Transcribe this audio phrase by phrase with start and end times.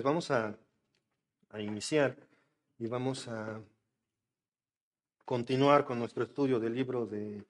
[0.00, 0.58] Pues vamos a,
[1.50, 2.16] a iniciar
[2.78, 3.60] y vamos a
[5.26, 7.44] continuar con nuestro estudio del libro de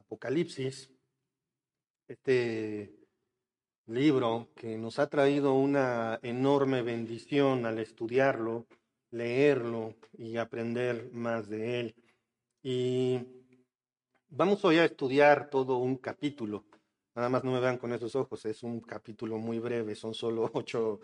[0.00, 0.88] Apocalipsis.
[2.08, 2.96] Este
[3.88, 8.64] libro que nos ha traído una enorme bendición al estudiarlo,
[9.10, 11.94] leerlo y aprender más de él.
[12.62, 13.20] Y
[14.30, 16.64] vamos hoy a estudiar todo un capítulo.
[17.14, 20.50] Nada más no me vean con esos ojos, es un capítulo muy breve, son solo
[20.54, 21.00] ocho,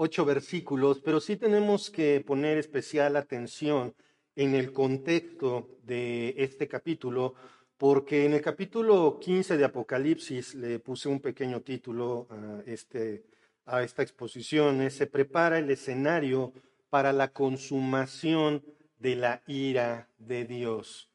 [0.00, 3.94] ocho versículos, pero sí tenemos que poner especial atención
[4.36, 7.34] en el contexto de este capítulo,
[7.76, 13.24] porque en el capítulo 15 de Apocalipsis le puse un pequeño título a, este,
[13.66, 16.52] a esta exposición, se prepara el escenario
[16.90, 18.64] para la consumación
[19.00, 21.10] de la ira de Dios.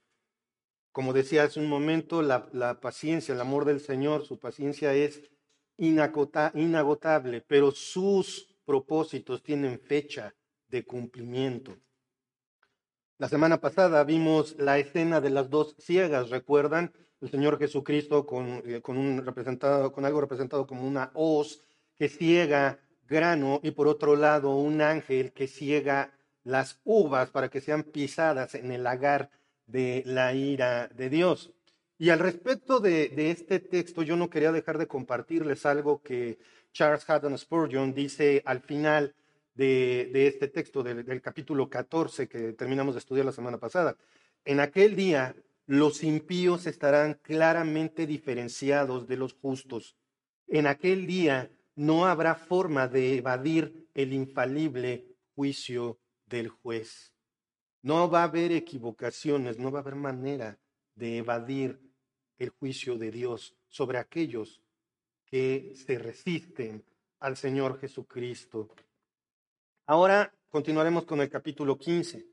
[0.92, 5.22] Como decía hace un momento, la, la paciencia, el amor del Señor, su paciencia es
[5.78, 10.34] inagotable, pero sus propósitos tienen fecha
[10.68, 11.78] de cumplimiento.
[13.18, 16.92] La semana pasada vimos la escena de las dos ciegas, ¿recuerdan?
[17.22, 21.62] El Señor Jesucristo con, eh, con, algo representado como una hoz
[21.96, 26.12] que ciega grano y por otro lado un ángel que ciega
[26.44, 29.30] las uvas para que sean pisadas en el lagar
[29.68, 31.54] de la ira de Dios.
[31.98, 36.38] Y al respecto de, este texto, yo no quería dejar de compartirles algo que
[36.74, 39.16] Charles Haddon Spurgeon dice al final
[39.54, 43.96] de, este texto, del capítulo 14 que terminamos de estudiar la semana pasada.
[44.44, 45.36] En aquel día,
[45.68, 49.96] los impíos estarán claramente diferenciados de los justos.
[50.48, 55.06] En aquel día no habrá forma de evadir el infalible
[55.36, 57.14] juicio del juez.
[57.84, 60.58] No va a haber equivocaciones, no va a haber manera
[60.96, 61.80] de evadir
[62.40, 64.63] el juicio de Dios sobre aquellos
[65.34, 66.86] que se resisten
[67.20, 68.70] al Señor Jesucristo.
[69.88, 72.24] Ahora continuaremos con el capítulo 15,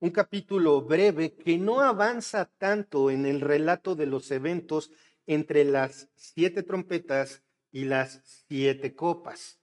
[0.00, 4.90] un capítulo breve que no avanza tanto en el relato de los eventos
[5.26, 9.58] entre las siete trompetas y las siete copas,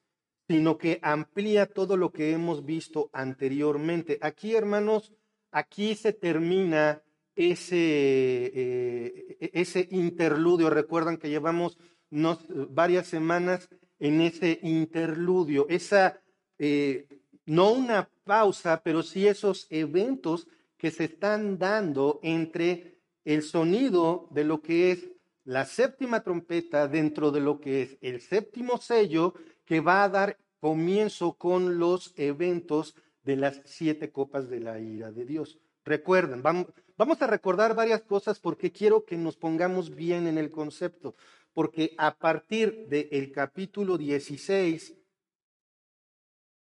[0.47, 4.17] sino que amplía todo lo que hemos visto anteriormente.
[4.23, 5.13] Aquí, hermanos,
[5.51, 7.03] aquí se termina
[7.35, 10.71] ese, eh, e-, ese interludio.
[10.71, 11.77] Recuerdan que llevamos
[12.09, 13.69] varias semanas
[13.99, 16.19] en ese interludio, esa,
[16.59, 17.07] eh,
[17.45, 20.47] no una pausa, pero sí esos eventos
[20.77, 25.09] que se están dando entre el sonido de lo que es
[25.43, 29.33] la séptima trompeta dentro de lo que es el séptimo sello
[29.65, 35.11] que va a dar comienzo con los eventos de las siete copas de la ira
[35.11, 35.57] de Dios.
[35.85, 36.67] Recuerden, vamos,
[36.97, 41.15] vamos a recordar varias cosas porque quiero que nos pongamos bien en el concepto,
[41.57, 44.93] porque a partir del capítulo 16,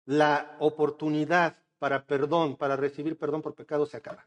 [0.07, 4.27] la oportunidad para perdón, para recibir perdón por pecado se acaba.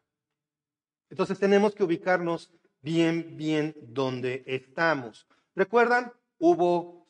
[1.10, 2.50] Entonces tenemos que ubicarnos
[2.82, 5.28] bien, bien donde estamos.
[5.54, 6.14] ¿Recuerdan?
[6.40, 7.10] Hubo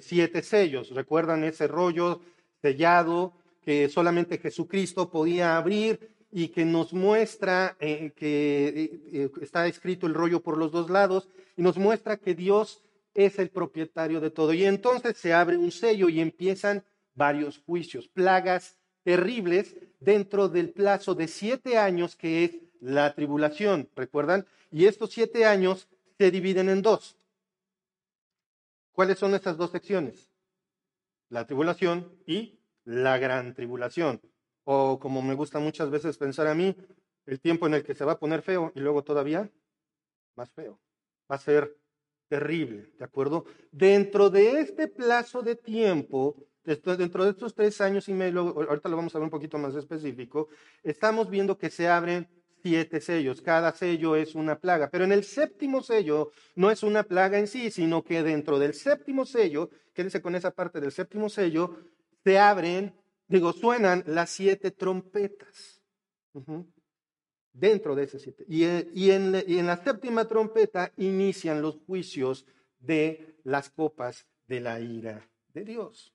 [0.00, 0.88] siete sellos.
[0.88, 2.22] ¿Recuerdan ese rollo
[2.62, 9.66] sellado que solamente Jesucristo podía abrir y que nos muestra eh, que eh, eh, está
[9.66, 12.80] escrito el rollo por los dos lados y nos muestra que Dios
[13.14, 14.52] es el propietario de todo.
[14.52, 21.14] Y entonces se abre un sello y empiezan varios juicios, plagas terribles dentro del plazo
[21.14, 24.46] de siete años que es la tribulación, ¿recuerdan?
[24.70, 25.88] Y estos siete años
[26.18, 27.16] se dividen en dos.
[28.92, 30.30] ¿Cuáles son estas dos secciones?
[31.28, 34.20] La tribulación y la gran tribulación.
[34.64, 36.76] O como me gusta muchas veces pensar a mí,
[37.26, 39.50] el tiempo en el que se va a poner feo y luego todavía
[40.36, 40.78] más feo.
[41.30, 41.76] Va a ser
[42.34, 43.44] terrible, ¿de acuerdo?
[43.70, 46.34] Dentro de este plazo de tiempo,
[46.64, 49.76] dentro de estos tres años y medio, ahorita lo vamos a ver un poquito más
[49.76, 50.48] específico,
[50.82, 52.28] estamos viendo que se abren
[52.60, 53.40] siete sellos.
[53.40, 54.90] Cada sello es una plaga.
[54.90, 58.74] Pero en el séptimo sello no es una plaga en sí, sino que dentro del
[58.74, 61.76] séptimo sello, quédense con esa parte del séptimo sello,
[62.24, 62.96] se abren,
[63.28, 65.80] digo, suenan las siete trompetas.
[67.54, 68.44] Dentro de ese siete.
[68.48, 72.46] Y, y, en, y en la séptima trompeta inician los juicios
[72.80, 76.12] de las copas de la ira de Dios.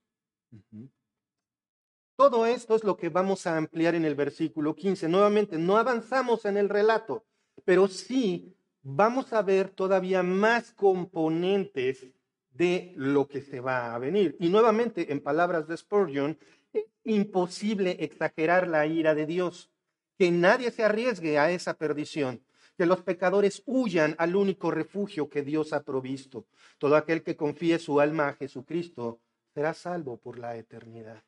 [2.15, 5.07] Todo esto es lo que vamos a ampliar en el versículo 15.
[5.07, 7.24] Nuevamente, no avanzamos en el relato,
[7.63, 12.06] pero sí vamos a ver todavía más componentes
[12.51, 14.36] de lo que se va a venir.
[14.39, 16.38] Y nuevamente, en palabras de Spurgeon,
[16.74, 19.71] es imposible exagerar la ira de Dios,
[20.19, 22.44] que nadie se arriesgue a esa perdición,
[22.77, 26.45] que los pecadores huyan al único refugio que Dios ha provisto.
[26.77, 29.21] Todo aquel que confíe su alma a Jesucristo
[29.54, 31.24] será salvo por la eternidad.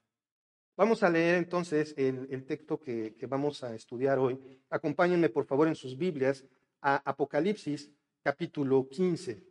[0.75, 4.37] Vamos a leer entonces el, texto que, que vamos a estudiar hoy.
[4.69, 6.43] Acompáñenme por favor en sus Biblias
[6.81, 7.89] a Apocalipsis
[8.21, 9.41] capítulo 15.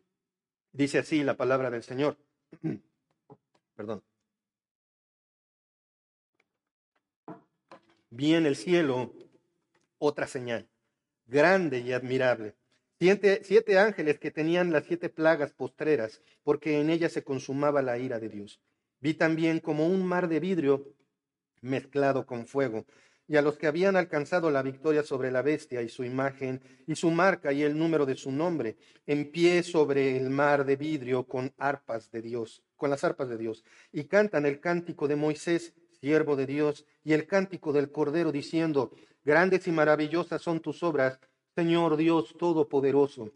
[0.70, 2.19] Dice así la palabra del Señor.
[3.75, 4.02] Perdón.
[8.10, 9.14] Vi en el cielo
[10.00, 10.67] otra señal,
[11.26, 12.56] grande y admirable.
[12.99, 17.99] Siete, siete, ángeles que tenían las siete plagas postreras, porque en ellas se consumaba la
[17.99, 18.61] ira de Dios.
[19.00, 20.94] Vi también como un mar de vidrio
[21.61, 22.87] mezclado con fuego,
[23.29, 26.96] y a los que habían alcanzado la victoria sobre la bestia y su imagen y
[26.96, 28.76] su marca y el número de su nombre,
[29.06, 33.37] en pie sobre el mar de vidrio con arpas de Dios, con las arpas de
[33.37, 38.32] Dios, y cantan el cántico de Moisés, siervo de Dios, y el cántico del Cordero,
[38.32, 38.93] diciendo,
[39.25, 41.20] grandes y maravillosas son tus obras,
[41.55, 43.31] Señor Dios Todopoderoso.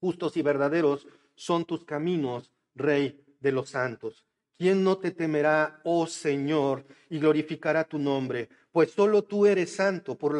[0.00, 4.24] Justos y verdaderos son tus caminos, Rey de los santos.
[4.58, 8.48] ¿Quién no te temerá, oh Señor, y glorificará tu nombre?
[8.72, 10.34] Pues solo tú eres santo, por,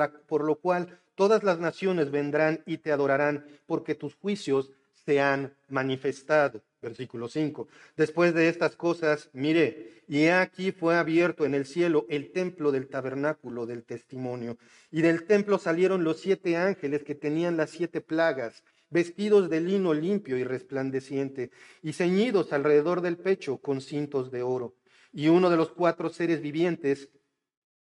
[0.45, 6.63] lo cual todas las naciones vendrán y te adorarán, porque tus juicios se han manifestado.
[6.81, 7.67] Versículo 5.
[7.97, 12.89] Después de estas cosas, miré, y aquí fue abierto en el cielo el templo del
[12.89, 14.59] tabernáculo del testimonio,
[14.91, 19.93] y del templo salieron los siete ángeles que tenían las siete plagas vestidos de lino
[19.93, 21.51] limpio y resplandeciente,
[21.83, 24.77] y ceñidos alrededor del pecho con cintos de oro.
[25.13, 27.11] Y uno de los cuatro seres vivientes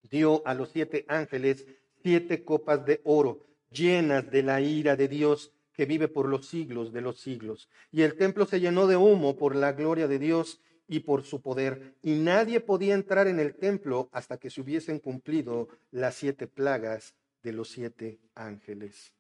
[0.03, 1.67] dio a los siete ángeles
[2.03, 6.93] siete copas de oro, llenas de la ira de Dios que vive por los siglos
[6.93, 7.69] de los siglos.
[7.93, 11.41] Y el templo se llenó de humo por la gloria de Dios y por su
[11.41, 16.47] poder, y nadie podía entrar en el templo hasta que se hubiesen cumplido las siete
[16.47, 19.13] plagas de los siete ángeles.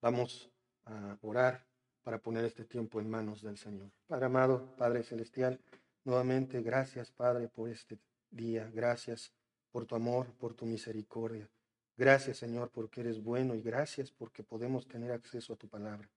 [0.00, 0.50] Vamos
[0.84, 1.66] a orar
[2.02, 3.90] para poner este tiempo en manos del Señor.
[4.06, 5.60] Padre amado, Padre celestial,
[6.04, 7.98] nuevamente gracias, Padre, por este
[8.30, 8.70] día.
[8.72, 9.32] Gracias
[9.72, 11.50] por tu amor, por tu misericordia.
[11.98, 16.08] Gracias, Señor, porque eres bueno y gracias porque podemos tener acceso a tu palabra.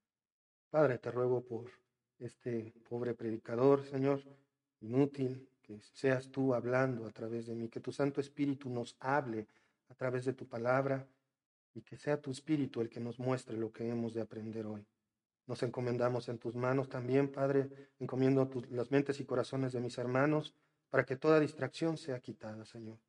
[0.69, 1.71] Padre, te ruego por
[2.19, 4.21] este pobre predicador, Señor,
[4.81, 9.47] inútil, que seas tú hablando a través de mí, que tu Santo Espíritu nos hable
[9.89, 11.07] a través de tu palabra
[11.73, 14.85] y que sea tu Espíritu el que nos muestre lo que hemos de aprender hoy.
[15.47, 20.53] Nos encomendamos en tus manos también, Padre, encomiendo las mentes y corazones de mis hermanos
[20.91, 22.99] para que toda distracción sea quitada, Señor.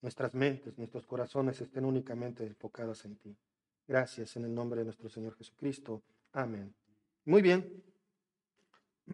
[0.00, 3.36] Nuestras mentes, nuestros corazones estén únicamente enfocados en ti.
[3.86, 6.02] Gracias en el nombre de nuestro Señor Jesucristo.
[6.32, 6.74] Amén.
[7.24, 7.82] Muy bien.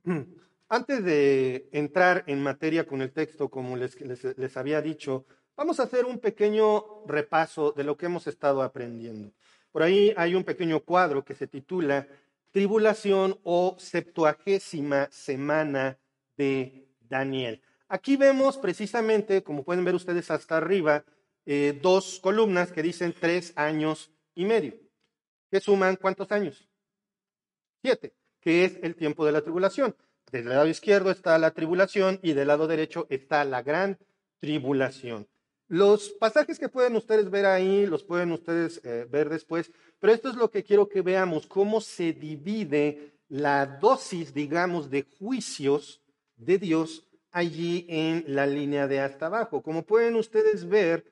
[0.68, 3.96] Antes de entrar en materia con el texto, como les,
[4.36, 5.24] les había dicho,
[5.56, 9.32] Vamos a hacer un pequeño repaso de lo que hemos estado aprendiendo.
[9.70, 12.08] Por ahí hay un pequeño cuadro que se titula
[12.50, 15.96] Tribulación o septuagésima semana
[16.36, 17.62] de Daniel.
[17.94, 21.04] Aquí vemos precisamente, como pueden ver ustedes hasta arriba,
[21.46, 24.74] eh, dos columnas que dicen tres años y medio,
[25.48, 26.68] que suman cuántos años?
[27.82, 29.94] Siete, que es el tiempo de la tribulación.
[30.32, 33.96] Del lado izquierdo está la tribulación y del lado derecho está la gran
[34.40, 35.28] tribulación.
[35.68, 39.70] Los pasajes que pueden ustedes ver ahí, los pueden ustedes eh, ver después,
[40.00, 45.06] pero esto es lo que quiero que veamos, cómo se divide la dosis, digamos, de
[45.16, 46.02] juicios
[46.36, 49.60] de Dios allí en la línea de hasta abajo.
[49.60, 51.04] Como pueden ustedes ver,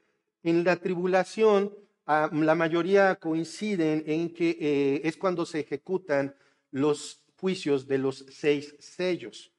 [0.45, 1.75] en la tribulación,
[2.07, 6.35] ah, la mayoría coinciden en que eh, es cuando se ejecutan
[6.71, 9.53] los juicios de los seis sellos.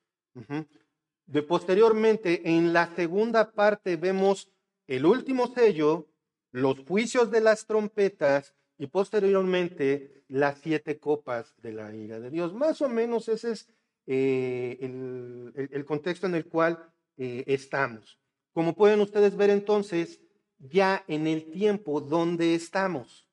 [1.26, 4.50] De posteriormente, en la segunda parte vemos
[4.88, 6.08] el último sello,
[6.52, 12.54] los juicios de las trompetas y posteriormente las siete copas de la ira de Dios.
[12.54, 13.70] Más o menos ese es
[14.06, 18.20] eh, el, contexto en el cual eh, estamos.
[18.52, 20.22] Como pueden ustedes ver entonces,
[20.60, 23.28] ya en el tiempo donde estamos,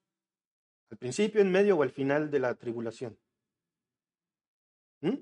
[0.91, 3.19] al principio, en medio o al final de la tribulación.
[5.01, 5.17] ¿Mm?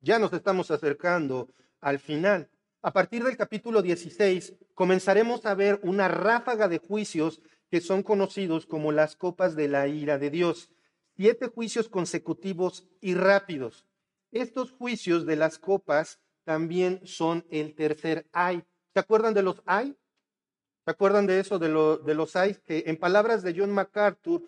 [0.00, 1.48] Ya nos estamos acercando
[1.80, 2.50] al final.
[2.82, 8.66] A partir del capítulo 16 comenzaremos a ver una ráfaga de juicios que son conocidos
[8.66, 10.70] como las copas de la ira de Dios.
[11.16, 13.86] Siete juicios consecutivos y rápidos.
[14.34, 18.64] Estos juicios de las copas también son el tercer ay.
[18.92, 19.96] ¿Se acuerdan de los ay?
[20.84, 22.56] ¿Se acuerdan de eso, de, los ay?
[22.66, 24.42] Que en palabras de John MacArthur,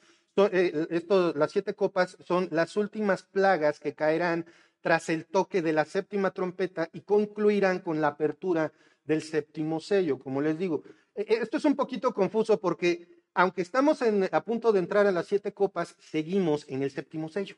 [0.51, 4.45] eh, esto, las siete copas son las últimas plagas que caerán
[4.81, 8.73] tras el toque de la séptima trompeta y concluirán con la apertura
[9.05, 10.83] del séptimo sello, como les digo.
[11.15, 15.13] E, e, esto es un poquito confuso porque aunque estamos a punto de entrar a
[15.13, 17.55] las siete copas, seguimos en el séptimo sello.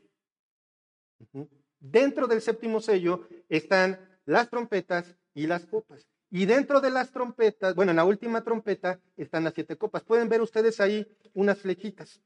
[1.80, 6.06] Dentro del séptimo sello están las trompetas y las copas.
[6.30, 10.02] Y dentro de las trompetas, bueno, en la última trompeta están las siete copas.
[10.02, 12.20] Pueden ver ustedes ahí unas flechitas.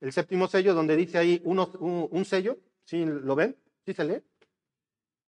[0.00, 3.56] El séptimo sello donde dice ahí un, sello, ¿sí lo ven?
[3.86, 4.22] ¿Sí se lee?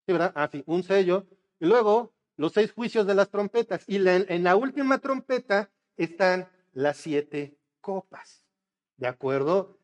[0.05, 0.33] Sí, ¿verdad?
[0.35, 1.25] Ah, sí, un sello.
[1.59, 3.83] Y luego los seis juicios de las trompetas.
[3.87, 8.43] Y en la última trompeta están las siete copas.
[8.97, 9.74] ¿De acuerdo?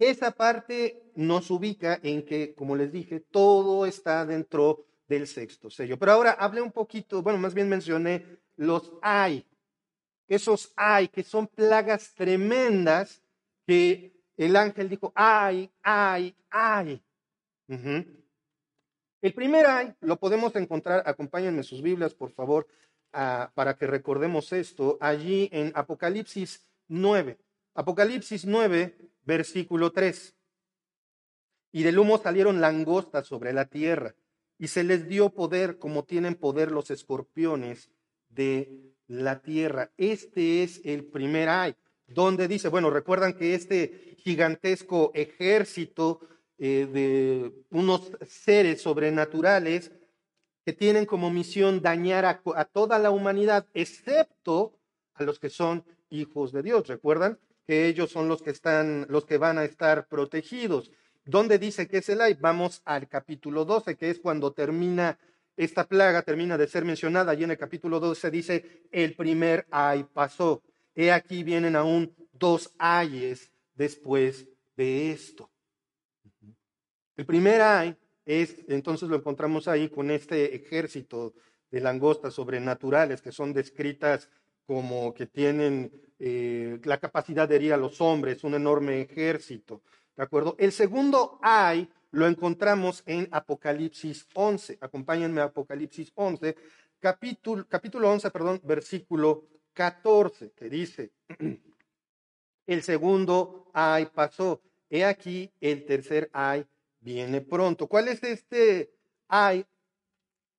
[0.00, 5.98] Esa parte nos ubica en que, como les dije, todo está dentro del sexto sello.
[5.98, 8.24] Pero ahora hablé un poquito, bueno, más bien mencioné
[8.56, 9.46] los hay.
[10.26, 13.22] Esos hay, que son plagas tremendas
[13.66, 17.02] que el ángel dijo, ay, ay, ay.
[17.68, 22.66] El primer ay lo podemos encontrar, acompáñenme sus Biblias, por favor,
[23.10, 27.38] para que recordemos esto, allí en Apocalipsis 9.
[27.74, 30.34] Apocalipsis 9, versículo 3.
[31.72, 34.14] Y del humo salieron langostas sobre la tierra,
[34.58, 37.90] y se les dio poder como tienen poder los escorpiones
[38.28, 39.90] de la tierra.
[39.96, 41.74] Este es el primer ay,
[42.06, 46.20] donde dice, bueno, recuerdan que este gigantesco ejército
[46.58, 49.92] eh, de unos seres sobrenaturales
[50.64, 54.78] que tienen como misión dañar a, toda la humanidad, excepto
[55.14, 56.86] a los que son hijos de Dios.
[56.86, 57.38] ¿Recuerdan?
[57.70, 60.90] Que ellos son los que están, los que van a estar protegidos.
[61.24, 62.36] ¿Dónde dice que es el ay?
[62.40, 65.16] Vamos al capítulo 12, que es cuando termina
[65.56, 67.32] esta plaga, termina de ser mencionada.
[67.34, 70.64] Y en el capítulo 12 dice, el primer ay pasó.
[70.96, 75.48] He aquí vienen aún dos ayes después de esto.
[77.16, 81.34] El primer ay es, entonces lo encontramos ahí con este ejército
[81.70, 84.28] de langostas sobrenaturales que son descritas
[84.70, 89.82] como que tienen eh, la capacidad de herir a los hombres, un enorme ejército.
[90.16, 90.54] ¿De acuerdo?
[90.60, 94.78] El segundo ay lo encontramos en Apocalipsis 11.
[94.80, 96.54] Acompáñenme a Apocalipsis 11,
[97.00, 101.10] capítulo, capítulo 11, perdón, versículo 14, que dice,
[102.68, 104.62] el segundo ay pasó.
[104.88, 106.64] He aquí, el tercer ay
[107.00, 107.88] viene pronto.
[107.88, 108.92] ¿Cuál es este
[109.26, 109.66] ay?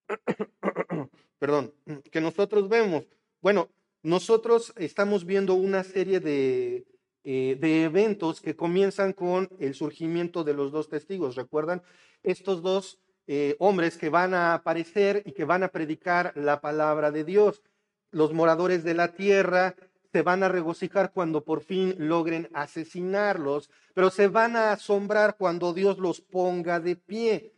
[1.39, 1.73] perdón,
[2.11, 3.05] que nosotros vemos.
[3.39, 3.69] Bueno,
[4.03, 6.85] nosotros estamos viendo una serie de,
[7.23, 11.35] eh, de, eventos que comienzan con el surgimiento de los dos testigos.
[11.35, 11.83] ¿Recuerdan?
[12.23, 17.11] Estos dos eh, hombres que van a aparecer y que van a predicar la palabra
[17.11, 17.61] de Dios.
[18.09, 19.75] Los moradores de la tierra
[20.11, 25.73] se van a regocijar cuando por fin logren asesinarlos, pero se van a asombrar cuando
[25.73, 27.53] Dios los ponga de pie.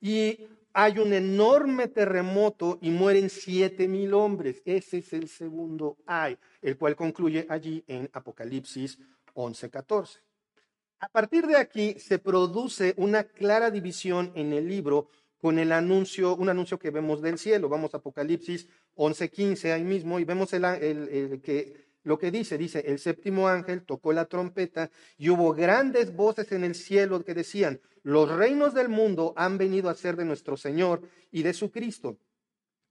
[0.00, 4.62] Y hay un enorme terremoto y mueren siete mil hombres.
[4.64, 8.98] Ese es el segundo ay, el cual concluye allí en Apocalipsis
[9.34, 10.20] 11:14.
[11.00, 16.36] A partir de aquí se produce una clara división en el libro con el anuncio,
[16.36, 17.68] un anuncio que vemos del cielo.
[17.68, 22.98] Vamos a Apocalipsis 11:15 ahí mismo y vemos el, que lo que dice, dice, el
[22.98, 28.28] séptimo ángel tocó la trompeta y hubo grandes voces en el cielo que decían, los
[28.30, 32.18] reinos del mundo han venido a ser de nuestro Señor y de su Cristo,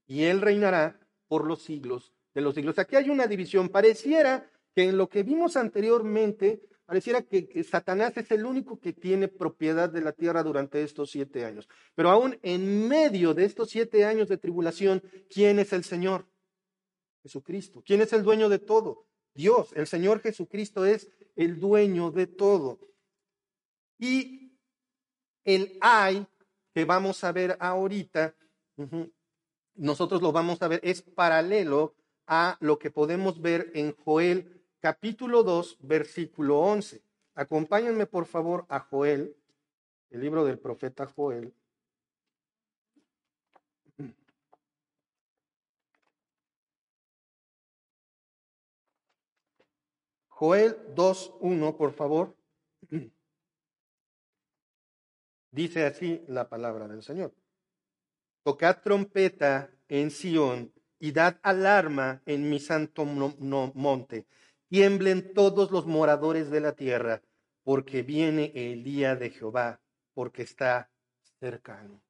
[0.07, 2.79] y Él reinará por los siglos de los siglos.
[2.79, 3.69] Aquí hay una división.
[3.69, 9.27] Pareciera que en lo que vimos anteriormente, pareciera que, Satanás es el único que tiene
[9.27, 11.67] propiedad de la tierra durante estos siete años.
[11.95, 16.25] Pero aún en medio de estos siete años de tribulación, ¿quién es el Señor?
[17.23, 17.83] Jesucristo.
[17.85, 19.05] ¿Quién es el dueño de todo?
[19.33, 19.71] Dios.
[19.73, 22.79] El Señor Jesucristo es el dueño de todo.
[23.97, 24.57] Y
[25.43, 26.25] el hay
[26.73, 28.33] que vamos a ver ahorita,
[29.75, 31.95] nosotros lo vamos a ver, es paralelo
[32.27, 37.03] a lo que podemos ver en Joel capítulo 2, versículo 11.
[37.35, 39.35] Acompáñenme por favor a Joel,
[40.09, 41.53] el libro del profeta Joel.
[50.41, 52.35] Joel 2.1, por favor.
[55.51, 57.31] Dice así la palabra del Señor.
[58.43, 64.25] Tocad trompeta en Sión y dad alarma en mi santo monte.
[64.67, 67.21] Tiemblen todos los moradores de la tierra,
[67.61, 69.79] porque viene el día de Jehová,
[70.15, 70.89] porque está
[71.39, 72.01] cercano.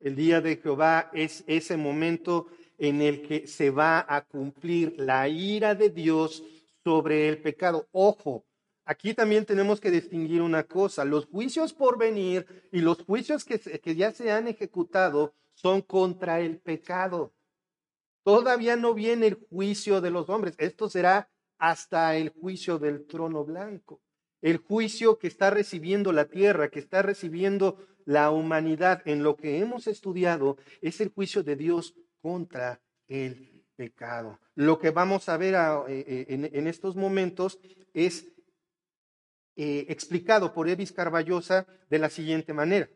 [0.00, 2.46] El día de Jehová es ese momento
[2.78, 6.42] en el que se va a cumplir la ira de Dios
[6.84, 7.88] sobre el pecado.
[7.92, 8.44] Ojo,
[8.84, 11.04] aquí también tenemos que distinguir una cosa.
[11.04, 16.40] Los juicios por venir y los juicios que, que ya se han ejecutado son contra
[16.40, 17.34] el pecado.
[18.24, 20.54] Todavía no viene el juicio de los hombres.
[20.58, 24.00] Esto será hasta el juicio del trono blanco.
[24.40, 29.58] El juicio que está recibiendo la tierra, que está recibiendo la humanidad en lo que
[29.58, 33.51] hemos estudiado, es el juicio de Dios contra el
[34.54, 35.54] Lo que vamos a ver
[35.88, 37.58] eh, eh, en, estos momentos
[37.94, 38.26] es
[39.56, 42.88] eh, explicado por Evis Carballosa de la siguiente manera.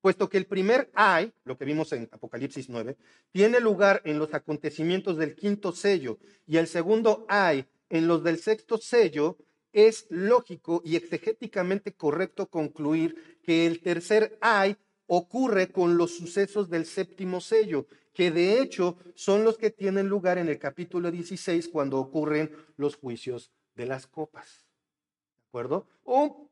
[0.00, 2.96] Puesto que el primer ay, lo que vimos en Apocalipsis 9,
[3.32, 8.38] tiene lugar en los acontecimientos del quinto sello y el segundo ay en los del
[8.38, 9.38] sexto sello,
[9.72, 16.86] es lógico y exegéticamente correcto concluir que el tercer ay ocurre con los sucesos del
[16.86, 21.98] séptimo sello, que de hecho son los que tienen lugar en el capítulo 16 cuando
[21.98, 24.66] ocurren los juicios de las copas.
[25.34, 25.86] ¿De acuerdo?
[26.02, 26.50] O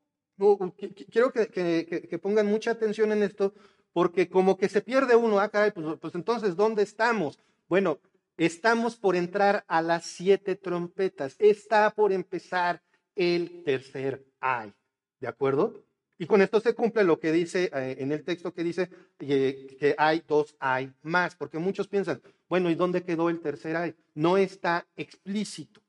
[1.10, 3.54] quiero que, pongan mucha atención en esto,
[3.94, 7.38] porque como que se pierde uno, acá, ah, pues, pues entonces, ¿dónde estamos?
[7.66, 7.98] Bueno,
[8.36, 12.82] estamos por entrar a las siete trompetas, está por empezar
[13.14, 14.74] el tercer ay,
[15.18, 15.83] ¿de acuerdo?
[16.18, 19.94] Y con esto se cumple lo que dice eh, en el texto que dice que
[19.98, 23.94] hay dos hay más, porque muchos piensan, bueno, ¿y dónde quedó el tercer ay?
[24.14, 25.80] No está explícito,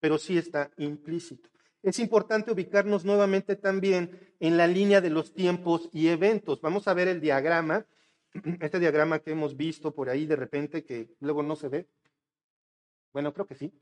[0.00, 1.48] pero sí está implícito
[1.82, 6.60] es importante ubicarnos nuevamente también en la línea de los tiempos y eventos.
[6.60, 7.86] Vamos a ver el diagrama,
[8.60, 11.88] este diagrama que hemos visto por ahí de repente que luego no se ve.
[13.12, 13.72] Bueno, creo que sí.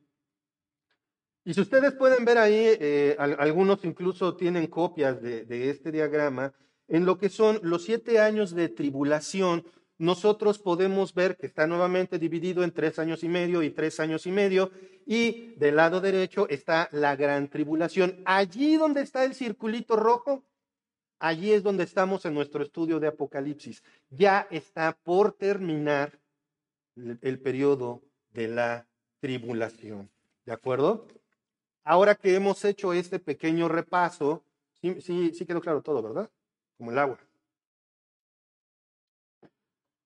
[1.48, 6.52] Y si ustedes pueden ver ahí, eh, algunos incluso tienen copias de este diagrama,
[6.86, 9.64] en lo que son los siete años de tribulación
[9.98, 14.26] nosotros podemos ver que está nuevamente dividido en tres años y medio y tres años
[14.26, 14.70] y medio,
[15.04, 18.22] y del lado derecho está la gran tribulación.
[18.24, 20.44] Allí donde está el circulito rojo,
[21.18, 23.82] allí es donde estamos en nuestro estudio de Apocalipsis.
[24.08, 26.20] Ya está por terminar
[26.94, 28.86] el, periodo de la
[29.20, 30.08] tribulación.
[30.46, 31.08] ¿De acuerdo?
[31.90, 34.44] Ahora que hemos hecho este pequeño repaso,
[34.82, 36.28] sí, sí, sí quedó claro todo, ¿verdad?
[36.76, 37.18] Como el agua.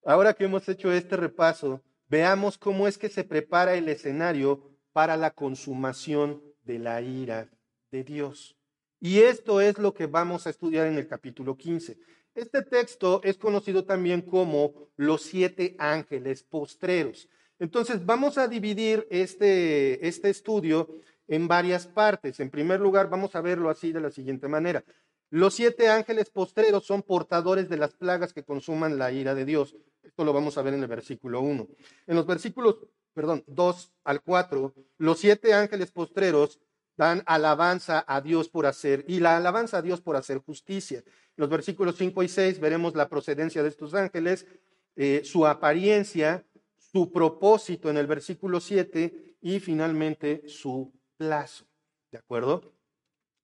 [0.05, 5.17] Ahora que hemos hecho este repaso, veamos cómo es que se prepara el escenario para
[5.17, 7.49] la consumación de la ira
[7.91, 8.57] de Dios.
[9.01, 11.99] Y esto es lo que vamos a estudiar en el capítulo 15.
[12.37, 17.29] Este texto es conocido también como los siete ángeles postreros.
[17.59, 20.89] Entonces, vamos a dividir este, este estudio
[21.29, 22.41] en varias partes.
[22.41, 24.85] En primer lugar, vamos a verlo así de la siguiente manera.
[25.31, 29.77] Los siete ángeles postreros son portadores de las plagas que consuman la ira de Dios.
[30.03, 31.69] Esto lo vamos a ver en el versículo 1.
[32.07, 32.77] En los versículos,
[33.15, 36.61] perdón, 2 al 4, los siete ángeles postreros
[36.99, 40.99] dan alabanza a Dios por hacer, y la alabanza a Dios por hacer justicia.
[40.99, 44.47] En los versículos 5 y 6 veremos la procedencia de estos ángeles,
[44.97, 46.45] eh, su apariencia,
[46.77, 51.65] su propósito en el versículo 7 y finalmente su plazo.
[52.11, 52.75] ¿De acuerdo?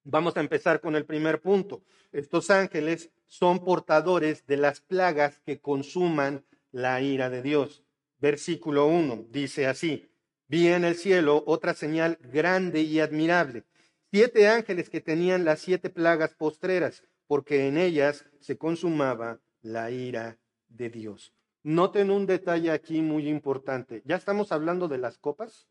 [0.03, 1.85] Vamos a empezar con el primer punto.
[2.11, 7.85] Estos ángeles son portadores de las plagas que consuman la ira de Dios.
[8.19, 10.11] Versículo 1 dice así,
[10.49, 13.63] vi en el cielo otra señal grande y admirable,
[14.11, 20.37] siete ángeles que tenían las siete plagas postreras, porque en ellas se consumaba la ira
[20.67, 21.33] de Dios.
[21.63, 24.03] Noten un detalle aquí muy importante.
[24.05, 25.69] ¿Ya estamos hablando de las copas?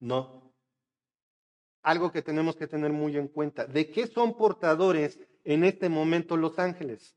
[0.00, 0.47] No,
[1.88, 3.64] algo que tenemos que tener muy en cuenta.
[3.64, 7.16] ¿De qué son portadores en este momento los ángeles?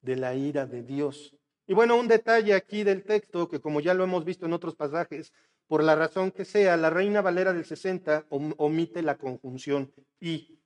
[0.00, 1.36] De la ira de Dios.
[1.66, 4.76] Y bueno, un detalle aquí del texto, que como ya lo hemos visto en otros
[4.76, 5.32] pasajes,
[5.66, 10.60] por la razón que sea, la Reina Valera del 60 omite la conjunción y.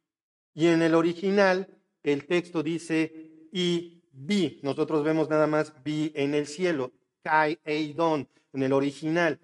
[0.53, 1.67] Y en el original,
[2.03, 4.61] el texto dice y vi.
[4.63, 6.93] Nosotros vemos nada más vi en el cielo,
[7.23, 9.41] kai eidon, en el original.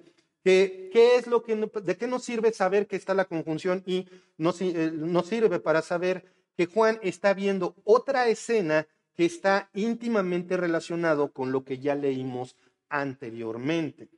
[0.47, 4.07] ¿Qué, es lo que, ¿De qué nos sirve saber que está la conjunción y
[4.39, 4.93] nos, eh,
[5.25, 6.25] sirve para saber
[6.57, 12.55] que Juan está viendo otra escena que está íntimamente relacionado con lo que ya leímos
[12.89, 14.09] anteriormente?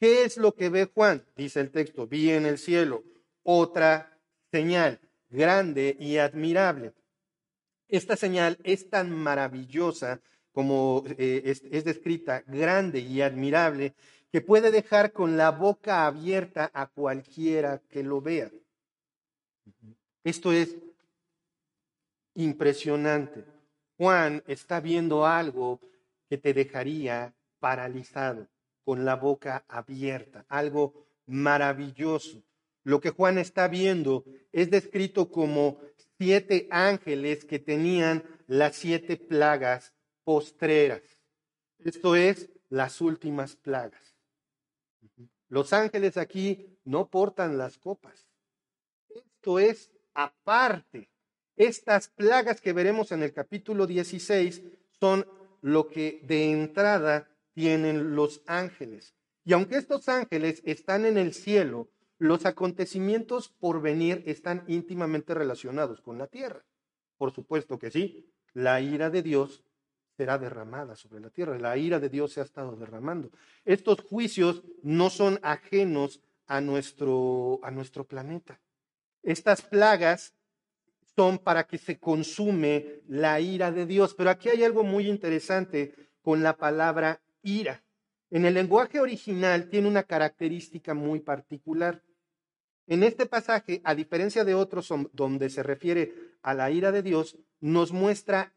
[0.00, 1.24] ¿Qué es lo que ve Juan?
[1.36, 3.04] Dice el texto, vi en el cielo
[3.44, 4.18] otra
[4.50, 4.98] señal
[5.30, 6.94] grande y admirable.
[7.86, 10.20] Esta señal es tan maravillosa
[10.50, 13.94] como eh, es descrita, grande y admirable,
[14.32, 18.50] que puede dejar con la boca abierta a cualquiera que lo vea.
[20.24, 20.76] Esto es
[22.34, 23.44] impresionante.
[23.96, 25.80] Juan está viendo algo
[26.28, 28.46] que te dejaría paralizado,
[28.84, 32.42] con la boca abierta, algo maravilloso.
[32.84, 35.80] Lo que Juan está viendo es descrito como
[36.18, 39.92] siete ángeles que tenían las siete plagas
[40.24, 41.02] postreras.
[41.78, 44.15] Esto es las últimas plagas.
[45.48, 48.26] Los ángeles aquí no portan las copas.
[49.08, 51.08] Esto es aparte.
[51.56, 54.62] Estas plagas que veremos en el capítulo 16
[55.00, 55.26] son
[55.62, 59.14] lo que de entrada tienen los ángeles.
[59.44, 66.00] Y aunque estos ángeles están en el cielo, los acontecimientos por venir están íntimamente relacionados
[66.00, 66.64] con la tierra.
[67.16, 69.62] Por supuesto que sí, la ira de Dios
[70.16, 71.58] será derramada sobre la tierra.
[71.58, 73.30] La ira de Dios se ha estado derramando.
[73.64, 78.60] Estos juicios no son ajenos a nuestro, a nuestro planeta.
[79.22, 80.34] Estas plagas
[81.14, 84.14] son para que se consume la ira de Dios.
[84.14, 87.82] Pero aquí hay algo muy interesante con la palabra ira.
[88.30, 92.02] En el lenguaje original tiene una característica muy particular.
[92.86, 97.36] En este pasaje, a diferencia de otros donde se refiere a la ira de Dios,
[97.60, 98.52] nos muestra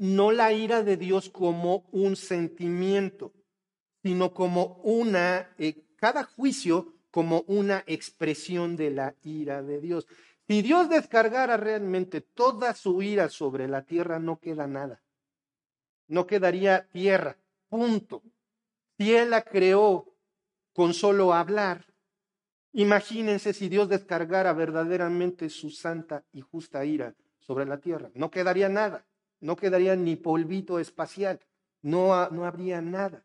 [0.00, 3.34] no la ira de Dios como un sentimiento,
[4.02, 10.06] sino como una, eh, cada juicio como una expresión de la ira de Dios.
[10.48, 15.02] Si Dios descargara realmente toda su ira sobre la tierra, no queda nada.
[16.08, 17.36] No quedaría tierra,
[17.68, 18.22] punto.
[18.96, 20.16] Si Él la creó
[20.72, 21.84] con solo hablar,
[22.72, 28.10] imagínense si Dios descargara verdaderamente su santa y justa ira sobre la tierra.
[28.14, 29.04] No quedaría nada,
[29.40, 31.40] no quedaría ni polvito espacial,
[31.82, 33.24] no, no habría nada.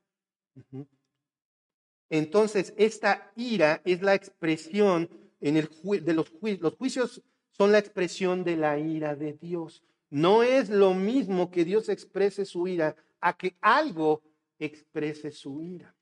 [2.10, 5.10] Entonces, esta ira es la expresión
[5.42, 5.70] en el
[6.04, 9.84] de los, juicios, los juicios son la expresión de la ira de Dios.
[10.10, 14.22] No es lo mismo que Dios exprese su ira a que algo
[14.60, 15.96] exprese su ira.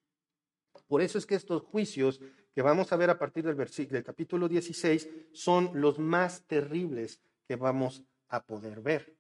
[0.88, 2.19] Por eso es que estos juicios
[2.54, 7.19] que vamos a ver a partir del versículo del capítulo 16 son los más terribles
[7.47, 9.15] que vamos a poder ver.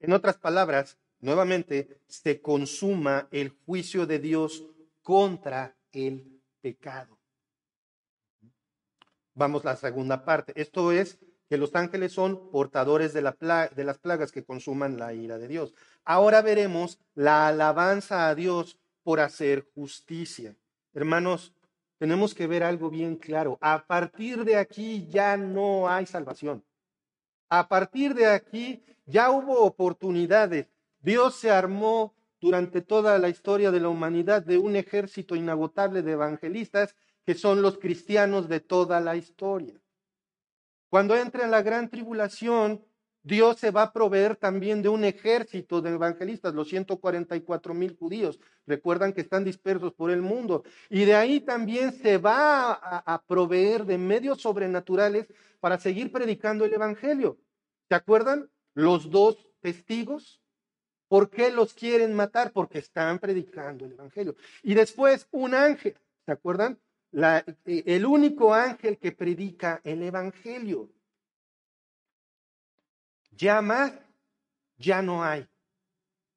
[0.00, 4.64] En otras palabras, nuevamente se consuma el juicio de Dios
[5.02, 7.18] contra el pecado.
[9.34, 10.52] Vamos a la segunda parte.
[10.56, 15.38] Esto es que los ángeles son portadores de, de, las plagas que consuman la ira
[15.38, 15.74] de Dios.
[16.04, 20.56] Ahora veremos la alabanza a Dios por hacer justicia.
[20.94, 21.52] Hermanos,
[21.98, 23.58] tenemos que ver algo bien claro.
[23.60, 26.64] A partir de aquí ya no hay salvación.
[27.48, 30.66] A partir de aquí ya hubo oportunidades.
[31.00, 36.12] Dios se armó durante toda la historia de la humanidad de un ejército inagotable de
[36.12, 39.80] evangelistas que son los cristianos de toda la historia.
[40.90, 42.84] Cuando entre en la gran tribulación,
[43.24, 48.38] Dios se va a proveer también de un ejército de evangelistas, los 144 mil judíos.
[48.66, 50.62] Recuerdan que están dispersos por el mundo.
[50.90, 55.26] Y de ahí también se va a, proveer de medios sobrenaturales
[55.58, 57.38] para seguir predicando el evangelio.
[57.88, 58.50] ¿Se acuerdan?
[58.74, 60.42] Los dos testigos.
[61.08, 62.52] ¿Por qué los quieren matar?
[62.52, 64.36] Porque están predicando el evangelio.
[64.62, 65.96] Y después un ángel.
[66.26, 66.78] ¿Se acuerdan?
[67.14, 70.90] Eh, el único ángel que predica el Evangelio.
[73.36, 73.92] Ya más,
[74.76, 75.48] ya no hay.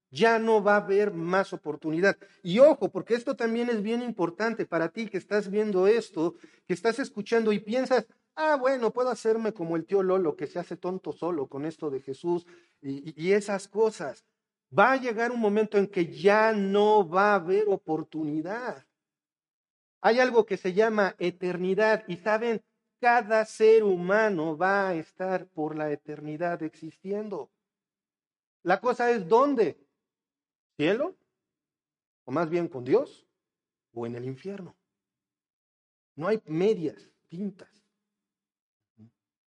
[0.10, 2.18] Ya no va a haber más oportunidad.
[2.42, 6.74] Y ojo, porque esto también es bien importante para ti que estás viendo esto, que
[6.74, 10.78] estás escuchando y piensas, ah, bueno, puedo hacerme como el tío Lolo que se hace
[10.78, 12.46] tonto solo con esto de Jesús
[12.82, 14.26] y, y esas cosas.
[14.78, 18.86] Va a llegar un momento en que ya no va a haber oportunidad.
[20.02, 22.64] Hay algo que se llama eternidad y saben,
[23.00, 27.52] cada ser humano va a estar por la eternidad existiendo.
[28.64, 29.80] La cosa es dónde,
[30.76, 31.16] cielo,
[32.26, 33.28] o más bien con Dios,
[33.94, 34.76] o en el infierno.
[36.16, 37.70] No hay medias tintas.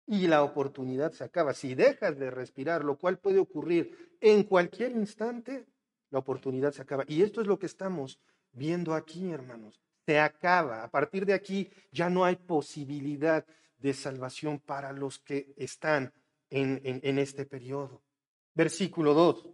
[0.07, 1.53] Y la oportunidad se acaba.
[1.53, 5.67] Si dejas de respirar, lo cual puede ocurrir en cualquier instante,
[6.09, 7.05] la oportunidad se acaba.
[7.07, 8.19] Y esto es lo que estamos
[8.51, 10.83] viendo aquí, hermanos se acaba.
[10.83, 13.45] A partir de aquí ya no hay posibilidad
[13.77, 16.13] de salvación para los que están
[16.49, 18.01] en, en, este periodo.
[18.53, 19.49] Versículo 2.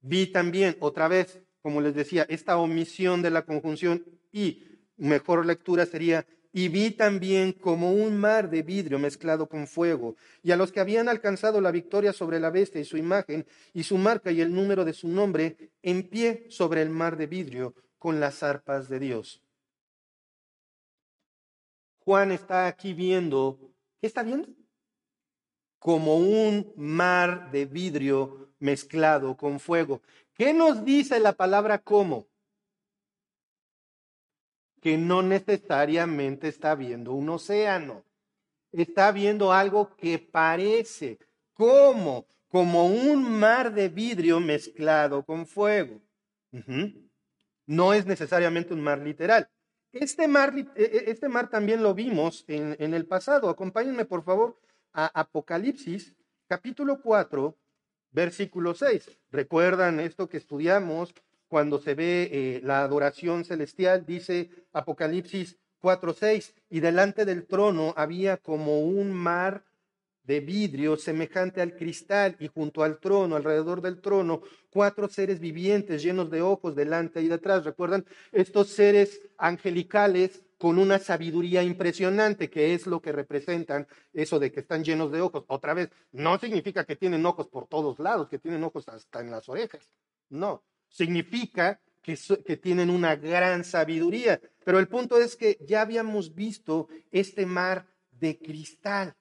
[0.00, 4.62] Vi también, otra vez, como les decía, esta omisión de la conjunción y
[4.96, 10.52] mejor lectura sería, y vi también como un mar de vidrio mezclado con fuego, y
[10.52, 13.98] a los que habían alcanzado la victoria sobre la bestia y su imagen, y su
[13.98, 18.20] marca y el número de su nombre, en pie sobre el mar de vidrio con
[18.20, 19.45] las arpas de Dios.
[22.06, 23.58] Juan está aquí viendo,
[24.00, 24.48] ¿qué está viendo?
[25.86, 30.02] como un mar de vidrio mezclado con fuego.
[30.34, 32.26] ¿Qué nos dice la palabra como?
[34.80, 38.04] Que no necesariamente está viendo un océano.
[38.72, 41.20] Está viendo algo que parece
[41.54, 46.00] como, como un mar de vidrio mezclado con fuego.
[47.64, 49.48] No es necesariamente un mar literal.
[50.00, 53.48] Este mar, e, e, este mar también lo vimos en, el pasado.
[53.48, 54.58] Acompáñenme, por favor,
[54.92, 56.14] a Apocalipsis,
[56.48, 57.56] capítulo 4,
[58.12, 59.10] versículo 6.
[59.30, 61.14] ¿Recuerdan esto que estudiamos
[61.48, 64.04] cuando se ve eh, la adoración celestial?
[64.04, 69.64] Dice Apocalipsis 4, 6, y delante del trono había como un mar
[70.26, 76.02] de vidrio semejante al cristal y junto al trono, alrededor del trono, cuatro seres vivientes
[76.02, 77.64] llenos de ojos delante y detrás.
[77.64, 78.04] ¿Recuerdan?
[78.32, 84.60] Estos seres angelicales con una sabiduría impresionante, que es lo que representan eso de que
[84.60, 85.44] están llenos de ojos.
[85.48, 89.30] Otra vez, no significa que tienen ojos por todos lados, que tienen ojos hasta en
[89.30, 89.92] las orejas.
[90.28, 94.40] No, significa que, que tienen una gran sabiduría.
[94.64, 99.14] Pero el punto es que ya habíamos visto este mar de cristal.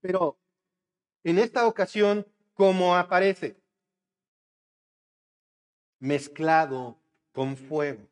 [0.00, 0.38] Pero
[1.24, 3.56] en esta ocasión, ¿cómo aparece?
[5.98, 6.98] Mezclado
[7.32, 8.08] con fuego.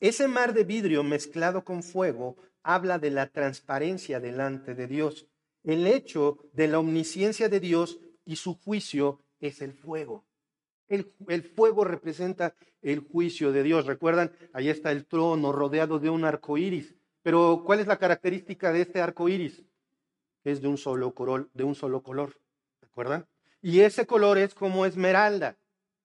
[0.00, 5.26] Ese mar de vidrio mezclado con fuego habla de la transparencia delante de Dios.
[5.62, 10.24] El hecho de la omnisciencia de Dios y su juicio es el fuego.
[10.88, 13.86] El, el, fuego representa el juicio de Dios.
[13.86, 16.94] Recuerdan, ahí está el trono rodeado de un arco iris.
[17.22, 19.62] Pero, ¿cuál es la característica de este arco iris?
[20.44, 22.38] Es de un solo color, de un solo color,
[22.80, 23.26] ¿recuerdan?
[23.62, 25.56] Y ese color es como esmeralda,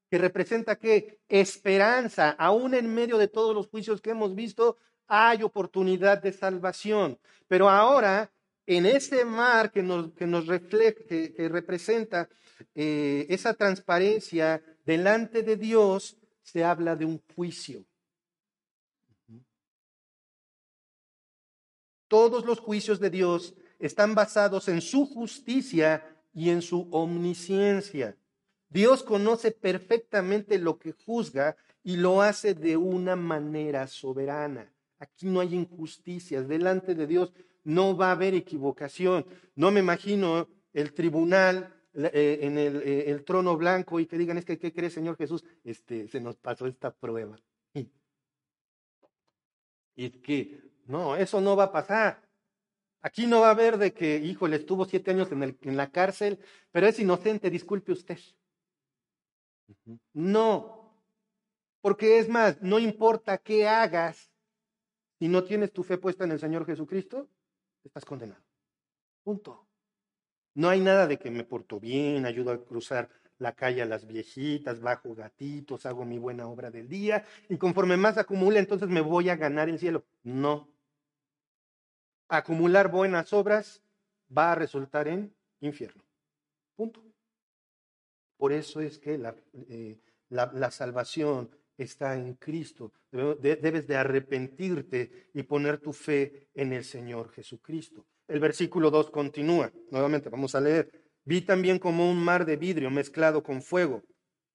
[0.10, 5.44] que representa que esperanza, aún en medio de todos los juicios que hemos visto, hay
[5.44, 7.20] oportunidad de salvación.
[7.48, 8.32] Pero ahora,
[8.66, 12.30] en ese mar que nos, que nos refleja, que, representa
[12.76, 17.84] eh, esa transparencia delante de Dios, se habla de un juicio.
[22.08, 28.16] Todos los juicios de Dios están basados en su justicia y en su omnisciencia.
[28.70, 34.72] Dios conoce perfectamente lo que juzga y lo hace de una manera soberana.
[35.00, 36.48] Aquí no hay injusticias.
[36.48, 39.26] Delante de Dios no va a haber equivocación.
[39.56, 44.38] No me imagino el tribunal eh, en el, eh, el, trono blanco y que digan,
[44.38, 45.44] es que, ¿qué cree Señor Jesús?
[45.64, 47.40] Este, se nos pasó esta prueba.
[49.96, 52.29] Y que, no, eso no va a pasar.
[53.02, 55.90] Aquí no va a haber de que, híjole, estuvo siete años en, el, en la
[55.90, 56.40] cárcel,
[56.72, 58.20] pero es inocente, disculpe usted.
[60.14, 60.94] No,
[61.82, 64.32] porque es más, no importa qué hagas,
[65.20, 67.30] si no tienes tu fe puesta en el Señor Jesucristo,
[67.84, 68.42] estás condenado.
[69.24, 69.68] Punto.
[70.56, 74.06] No hay nada de que me porto bien, ayudo a cruzar la calle a las
[74.06, 79.02] viejitas, bajo gatitos, hago mi buena obra del día y conforme más acumule, entonces me
[79.02, 80.06] voy a ganar el cielo.
[80.24, 80.70] No,
[82.30, 83.82] acumular buenas obras
[84.36, 86.04] va a resultar en infierno.
[86.76, 87.04] Punto.
[88.38, 92.94] Por eso es que la, eh, la, salvación está en Cristo.
[93.12, 98.06] Debes de arrepentirte y poner tu fe en el Señor Jesucristo.
[98.28, 99.72] El versículo 2 continúa.
[99.92, 100.90] Nuevamente vamos a leer.
[101.26, 104.04] Vi también como un mar de vidrio mezclado con fuego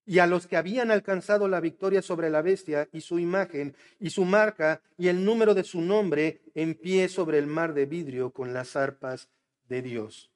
[0.07, 4.11] y a los que habían alcanzado la victoria sobre la bestia y su imagen y
[4.11, 8.31] su marca y el número de su nombre en pie sobre el mar de vidrio
[8.31, 9.31] con las arpas
[9.69, 10.31] de Dios.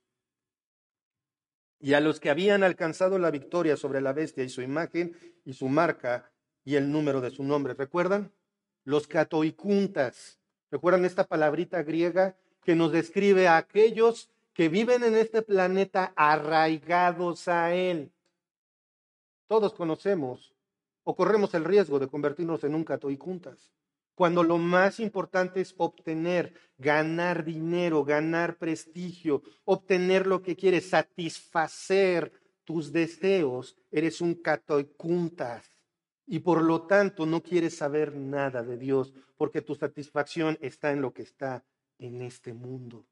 [1.81, 5.53] Y a los que habían alcanzado la victoria sobre la bestia y su imagen y
[5.53, 6.33] su marca
[6.65, 7.75] y el número de su nombre.
[7.75, 8.33] ¿Recuerdan?
[8.85, 10.39] Los catoicuntas.
[10.71, 17.49] ¿Recuerdan esta palabrita griega que nos describe a aquellos que viven en este planeta arraigados
[17.49, 18.13] a él?
[19.49, 20.55] Todos conocemos
[21.03, 23.73] o corremos el riesgo de convertirnos en un catoicuntas.
[24.15, 32.33] Cuando lo más importante es obtener, ganar dinero, ganar prestigio, obtener lo que quieres, satisfacer
[32.65, 35.65] tus deseos, eres un catoicuntas.
[36.27, 41.01] Y por lo tanto no quieres saber nada de Dios, porque tu satisfacción está en
[41.01, 41.65] lo que está
[41.99, 43.07] en este mundo.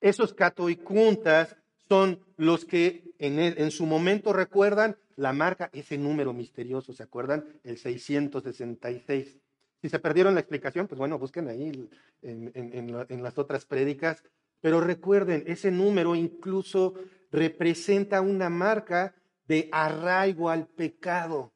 [0.00, 1.56] Esos catoicuntas
[1.88, 7.44] son los que en, en, su momento recuerdan la marca, ese número misterioso, ¿se acuerdan?
[7.64, 9.38] El 666.
[9.82, 11.88] Si se perdieron la explicación, pues bueno, busquen ahí
[12.22, 14.22] en, en las otras prédicas.
[14.60, 16.94] Pero recuerden, ese número incluso
[17.30, 19.14] representa una marca
[19.46, 21.52] de arraigo al pecado.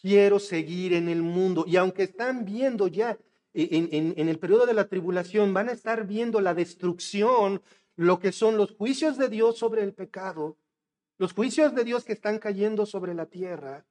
[0.00, 1.64] Quiero seguir en el mundo.
[1.66, 3.18] Y aunque están viendo ya
[3.52, 7.60] en, en, el periodo de la tribulación, van a estar viendo la destrucción
[7.96, 10.56] lo que son los juicios de Dios sobre el pecado,
[11.20, 13.84] los juicios de Dios que están cayendo sobre la tierra,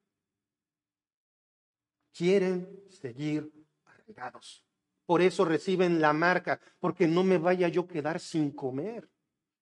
[2.11, 3.51] quieren seguir
[3.85, 4.65] arraigados.
[5.05, 9.07] Por eso reciben la marca, porque no me vaya yo a quedar sin comer.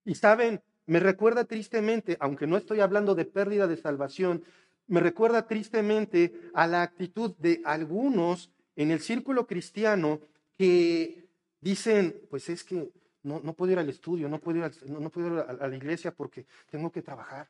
[0.06, 4.46] Y saben, me recuerda tristemente, aunque no estoy hablando de pérdida de salvación,
[4.88, 10.22] me recuerda tristemente a la actitud de algunos en el círculo cristiano
[10.58, 11.28] que
[11.60, 15.34] dicen, pues es que no, no puedo ir al estudio, no puedo ir, no, puedo
[15.34, 17.50] ir a la iglesia porque tengo que trabajar,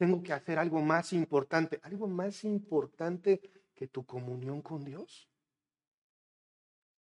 [0.00, 3.38] tengo que hacer algo más importante, algo más importante
[3.74, 5.28] que tu comunión con Dios.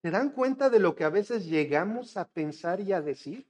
[0.03, 3.47] ¿Se dan cuenta de lo que a veces llegamos a pensar y a decir?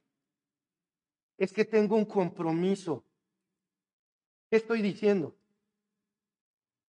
[1.38, 3.02] Es que tengo un compromiso.
[4.50, 5.34] ¿Qué estoy diciendo?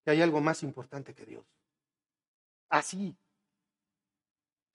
[0.04, 1.46] Que hay algo más importante que Dios.
[2.68, 3.16] Así.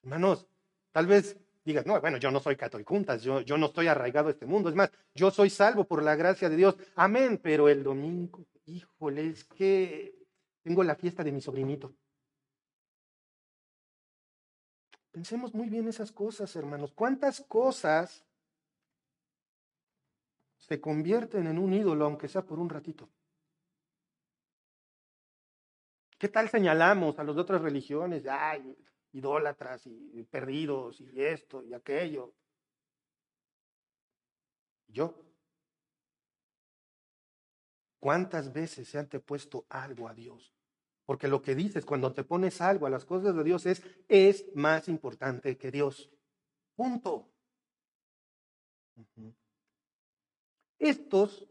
[0.02, 0.46] Hermanos,
[0.90, 4.32] tal vez digas, no, bueno, yo no soy católico, yo, yo no estoy arraigado a
[4.32, 4.68] este mundo.
[4.68, 6.76] Es más, yo soy salvo por la gracia de Dios.
[6.94, 7.40] Amén.
[7.42, 10.14] Pero el domingo, híjole, es que
[10.62, 11.94] tengo la fiesta de mi sobrinito.
[15.10, 16.92] Pensemos muy bien esas cosas, hermanos.
[16.92, 18.24] ¿Cuántas cosas
[20.58, 23.08] se convierten en un ídolo, aunque sea por un ratito?
[26.18, 28.26] ¿Qué tal señalamos a los de otras religiones?
[28.26, 28.76] Ay,
[29.14, 32.34] idólatras y perdidos y esto y aquello.
[34.88, 35.14] Yo.
[38.00, 40.52] ¿Cuántas veces se han te puesto algo a Dios?
[41.06, 44.46] Porque lo que dices cuando te pones algo a las cosas de Dios es, es
[44.54, 46.10] más importante que Dios.
[46.76, 47.30] Punto.
[50.78, 51.46] Estos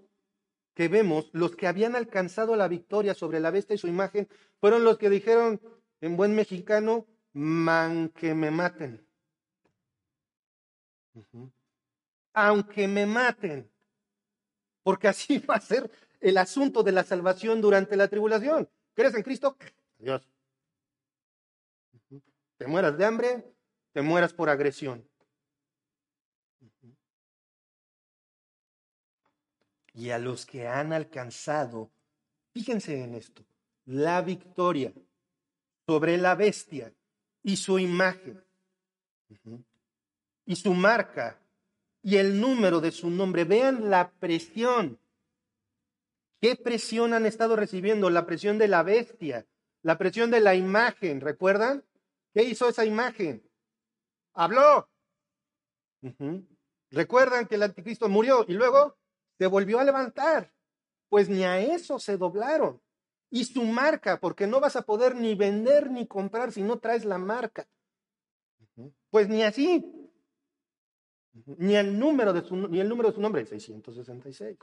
[0.73, 4.27] que vemos, los que habían alcanzado la victoria sobre la bestia y su imagen,
[4.59, 5.61] fueron los que dijeron
[6.01, 9.05] en buen mexicano, man que me maten.
[12.33, 13.69] Aunque me maten.
[14.83, 15.89] Porque así va a ser
[16.21, 18.69] el asunto de la salvación durante la tribulación.
[18.93, 19.57] ¿Crees en Cristo?
[19.97, 20.27] Dios.
[22.57, 23.53] Te mueras de hambre,
[23.91, 25.07] te mueras por agresión.
[29.95, 31.91] Y a los que han alcanzado,
[32.51, 33.45] fíjense en esto,
[33.85, 34.93] la victoria
[35.85, 36.93] sobre la bestia
[37.43, 38.43] y su imagen
[40.45, 41.39] y su marca
[42.01, 43.43] y el número de su nombre.
[43.43, 44.99] Vean la presión
[46.43, 48.09] ¿Qué presión han estado recibiendo?
[48.09, 49.47] La presión de la bestia,
[49.81, 51.85] la presión de la imagen, ¿recuerdan?
[52.33, 53.49] ¿Qué hizo esa imagen?
[54.33, 54.89] Habló.
[56.91, 58.97] ¿Recuerdan que el anticristo murió y luego
[59.37, 60.51] se volvió a levantar?
[61.07, 62.81] Pues ni a eso se doblaron.
[63.35, 67.03] Y su marca, porque no vas a poder ni vender ni comprar si no traes
[67.03, 67.67] la marca.
[69.09, 69.83] Pues ni así.
[71.57, 74.55] Ni el número de su, ni el número de su nombre, el 666.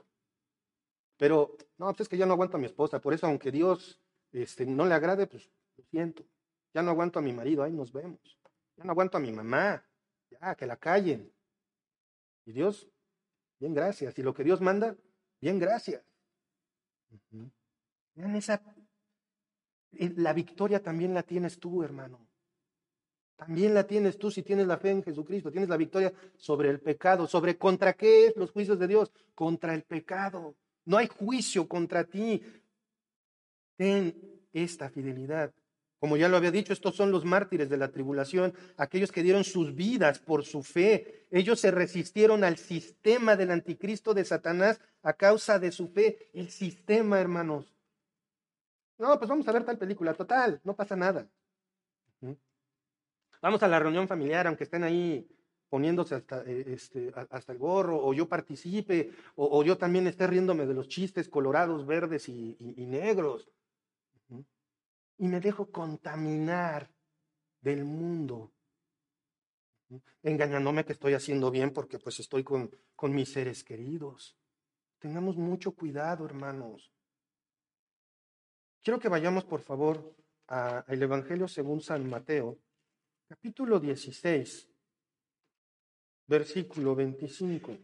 [1.16, 4.00] Pero, no, pues es que ya no aguanto a mi esposa, por eso aunque Dios
[4.30, 6.24] este, no le agrade, pues lo siento.
[6.72, 8.38] Ya no aguanto a mi marido, ahí nos vemos.
[8.76, 9.85] Ya no aguanto a mi mamá,
[10.30, 11.33] ya, que la callen.
[12.44, 12.88] Y Dios,
[13.59, 14.16] bien gracias.
[14.16, 14.96] Y lo que Dios manda,
[15.40, 16.04] bien gracias.
[18.20, 18.62] Vean esa,
[19.92, 22.28] la victoria también la tienes tú, hermano.
[23.37, 25.50] También la tienes tú si tienes la fe en Jesucristo.
[25.50, 27.26] Tienes la victoria sobre el pecado.
[27.26, 29.11] ¿Sobre contra qué es los juicios de Dios?
[29.35, 30.54] Contra el pecado.
[30.85, 32.42] No hay juicio contra ti.
[33.76, 34.14] Ten
[34.52, 35.54] esta fidelidad.
[35.98, 39.44] Como ya lo había dicho, estos son los mártires de la tribulación, aquellos que dieron
[39.44, 41.26] sus vidas por su fe.
[41.30, 46.28] Ellos se resistieron al sistema del anticristo de Satanás a causa de su fe.
[46.35, 47.79] El sistema, hermanos.
[49.00, 50.12] No, pues vamos a ver tal película.
[50.12, 51.26] Total, no pasa nada.
[53.40, 55.26] Vamos a la reunión familiar, aunque estén ahí
[55.70, 60.66] poniéndose hasta, eh, este, hasta el gorro, o yo participe, o, yo también esté riéndome
[60.66, 63.48] de los chistes colorados, verdes y, negros.
[65.16, 66.90] Y me dejo contaminar
[67.62, 68.52] del mundo,
[70.22, 74.37] engañándome que estoy haciendo bien porque pues estoy con, con mis seres queridos.
[74.98, 76.92] Tengamos mucho cuidado, hermanos.
[78.83, 80.14] Quiero que vayamos, por favor,
[80.46, 82.58] al Evangelio según San Mateo,
[83.28, 84.70] capítulo 16
[86.31, 87.76] versículo 25.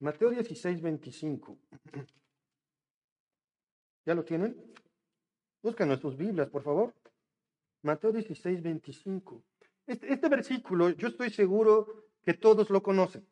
[0.00, 1.58] Mateo 16, 25.
[4.06, 4.56] ¿Ya lo tienen?
[5.62, 6.94] Buscan sus Biblias, por favor.
[7.82, 9.44] Mateo 16, 25.
[9.86, 13.28] Este, este, versículo, yo estoy seguro que todos lo conocen.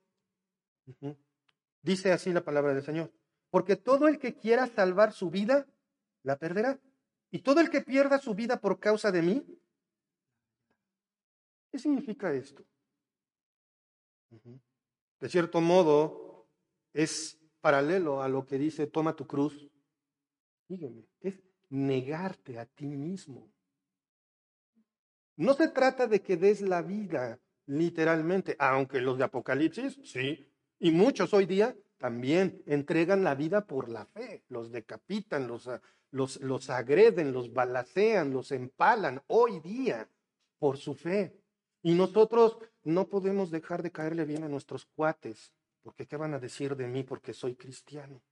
[1.80, 3.10] Dice así la palabra del Señor.
[3.48, 5.66] Porque todo el que quiera salvar su vida,
[6.22, 6.80] la perderá.
[7.30, 9.44] Y todo el que pierda su vida por causa de mí,
[11.70, 12.64] ¿qué significa esto?
[15.20, 16.48] De cierto modo,
[16.92, 19.68] es paralelo a lo que dice, toma tu cruz.
[20.68, 23.50] Dígame, es negarte a ti mismo.
[25.36, 30.90] No se trata de que des la vida literalmente, aunque los de Apocalipsis, sí, y
[30.90, 35.68] muchos hoy día también entregan la vida por la fe, los decapitan, los,
[36.10, 40.08] los, los agreden, los balacean, los empalan hoy día
[40.58, 41.38] por su fe.
[41.82, 45.52] Y nosotros no podemos dejar de caerle bien a nuestros cuates,
[45.82, 48.22] porque ¿qué van a decir de mí porque soy cristiano?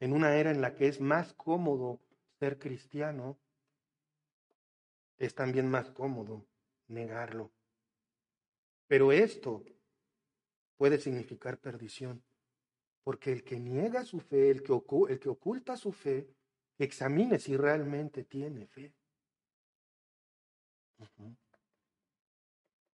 [0.00, 2.00] En una era en la que es más cómodo
[2.38, 3.38] ser cristiano,
[5.18, 6.46] es también más cómodo
[6.86, 7.50] negarlo.
[8.86, 9.64] Pero esto
[10.76, 12.22] puede significar perdición,
[13.08, 14.70] porque el que niega su fe, el que,
[15.30, 16.28] oculta su fe,
[16.78, 18.92] examine si realmente tiene fe.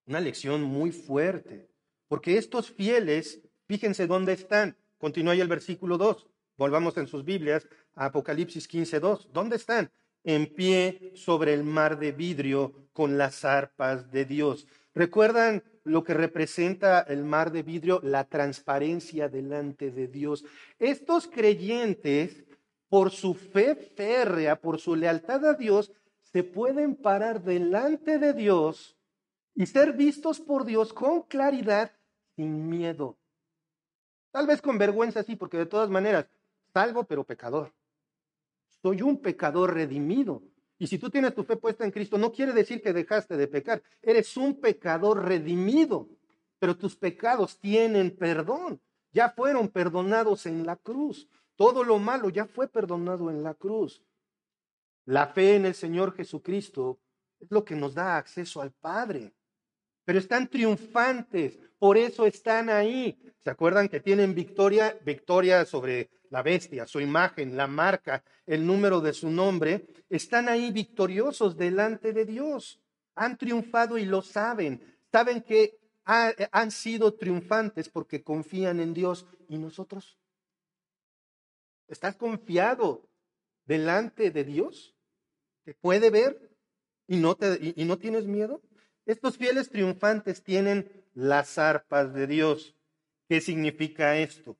[0.07, 1.69] Una lección muy fuerte,
[2.07, 4.75] porque estos fieles, fíjense dónde están.
[4.97, 6.25] Continúa ahí el versículo 2.
[6.57, 9.29] Volvamos en sus Biblias a Apocalipsis 15, 2.
[9.31, 9.91] ¿Dónde están?
[10.23, 14.65] En pie sobre el mar de vidrio con las arpas de Dios.
[14.95, 17.99] ¿Recuerdan lo que representa el mar de vidrio?
[18.03, 20.45] La transparencia delante de Dios.
[20.77, 22.45] Estos creyentes,
[22.87, 28.95] por su fe férrea, por su lealtad a Dios, se pueden parar delante de Dios
[29.55, 31.91] y ser vistos por Dios con claridad,
[32.35, 33.17] sin miedo.
[34.31, 36.27] Tal vez con vergüenza, sí, porque de todas maneras,
[36.71, 37.73] salvo pero pecador.
[38.81, 40.43] Soy un pecador redimido.
[40.79, 43.47] Y si tú tienes tu fe puesta en Cristo, no quiere decir que dejaste de
[43.49, 43.83] pecar.
[44.01, 46.07] Eres un pecador redimido,
[46.57, 48.81] pero tus pecados tienen perdón.
[49.11, 51.27] Ya fueron perdonados en la cruz.
[51.57, 54.01] Todo lo malo ya fue perdonado en la cruz.
[55.03, 56.97] La fe en el Señor Jesucristo
[57.41, 59.33] es lo que nos da acceso al Padre.
[60.05, 63.19] Pero están triunfantes, por eso están ahí.
[63.39, 69.01] ¿Se acuerdan que tienen victoria, victoria sobre la bestia, su imagen, la marca, el número
[69.01, 72.79] de su nombre, están ahí victoriosos delante de Dios.
[73.15, 74.81] Han triunfado y lo saben.
[75.11, 79.25] Saben que han sido triunfantes porque confían en Dios.
[79.47, 80.17] ¿Y nosotros?
[81.87, 83.09] ¿Estás confiado
[83.65, 84.95] delante de Dios?
[85.63, 86.55] ¿Te puede ver
[87.07, 88.61] y no, te, y no tienes miedo?
[89.05, 92.75] Estos fieles triunfantes tienen las arpas de Dios.
[93.27, 94.55] ¿Qué significa esto?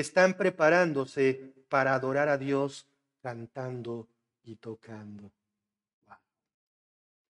[0.00, 2.86] Están preparándose para adorar a Dios
[3.22, 4.08] cantando
[4.44, 5.32] y tocando.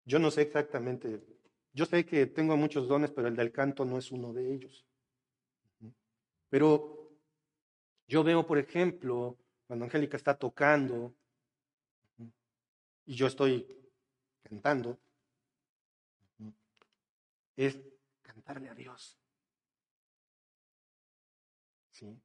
[0.04, 1.20] Yo no sé exactamente,
[1.72, 4.86] yo sé que tengo muchos dones, pero el del canto no es uno de ellos.
[6.48, 7.12] Pero
[8.09, 9.36] yo veo, por ejemplo,
[9.66, 11.12] cuando Angélica está tocando
[13.04, 13.66] y yo estoy
[14.42, 14.98] cantando,
[17.57, 17.78] es
[18.22, 19.18] cantarle a Dios.
[21.90, 22.18] ¿Sí?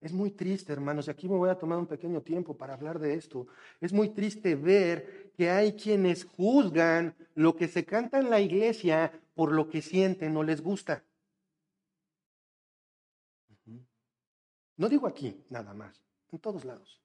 [0.00, 2.98] Es muy triste, hermanos, y aquí me voy a tomar un pequeño tiempo para hablar
[2.98, 3.46] de esto.
[3.80, 9.12] Es muy triste ver que hay quienes juzgan lo que se canta en la iglesia
[9.34, 11.02] por lo que sienten o les gusta.
[14.76, 17.00] No digo aquí nada más, en todos lados.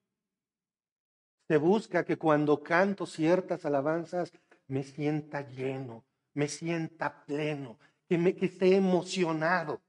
[1.47, 4.31] Se busca que cuando canto ciertas alabanzas
[4.67, 9.81] me sienta lleno, me sienta pleno, que, me, que esté emocionado.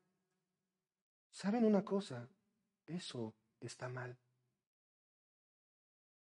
[1.31, 2.29] ¿Saben una cosa?
[2.97, 4.17] Eso está mal.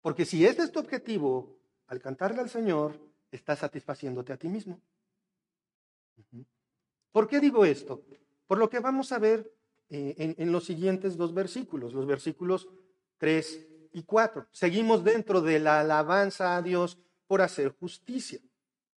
[0.03, 3.01] Porque si ese es tu objetivo, al cantarle al Señor,
[3.31, 4.81] estás satisfaciéndote a ti mismo.
[7.13, 8.05] ¿Por qué digo esto?
[8.47, 9.53] Por lo que vamos a ver
[9.89, 12.69] eh, en, en, los siguientes dos versículos, los versículos
[13.19, 14.47] 3 y 4.
[14.53, 18.41] Seguimos dentro de la alabanza a Dios por hacer justicia.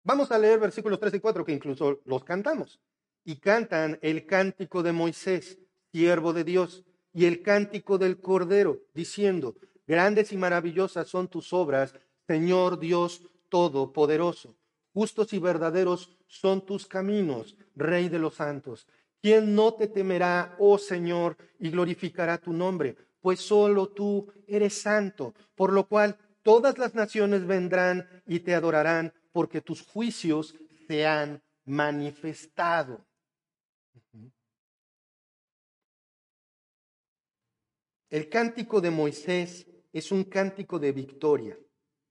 [0.02, 2.80] Vamos a leer versículos 3 y 4 que incluso los cantamos.
[3.24, 5.58] Y cantan el cántico de Moisés,
[5.92, 9.54] siervo de Dios y el cántico del Cordero, diciendo,
[9.86, 11.94] grandes y maravillosas son tus obras,
[12.26, 14.54] Señor Dios Todopoderoso.
[14.94, 18.86] Justos y verdaderos son tus caminos, Rey de los santos.
[19.20, 22.96] ¿Quién no te temerá, oh Señor, y glorificará tu nombre?
[23.20, 29.12] Pues solo tú eres santo, por lo cual todas las naciones vendrán y te adorarán,
[29.32, 30.54] porque tus juicios
[30.88, 33.04] se han manifestado.
[38.12, 41.58] El cántico de Moisés es un cántico de victoria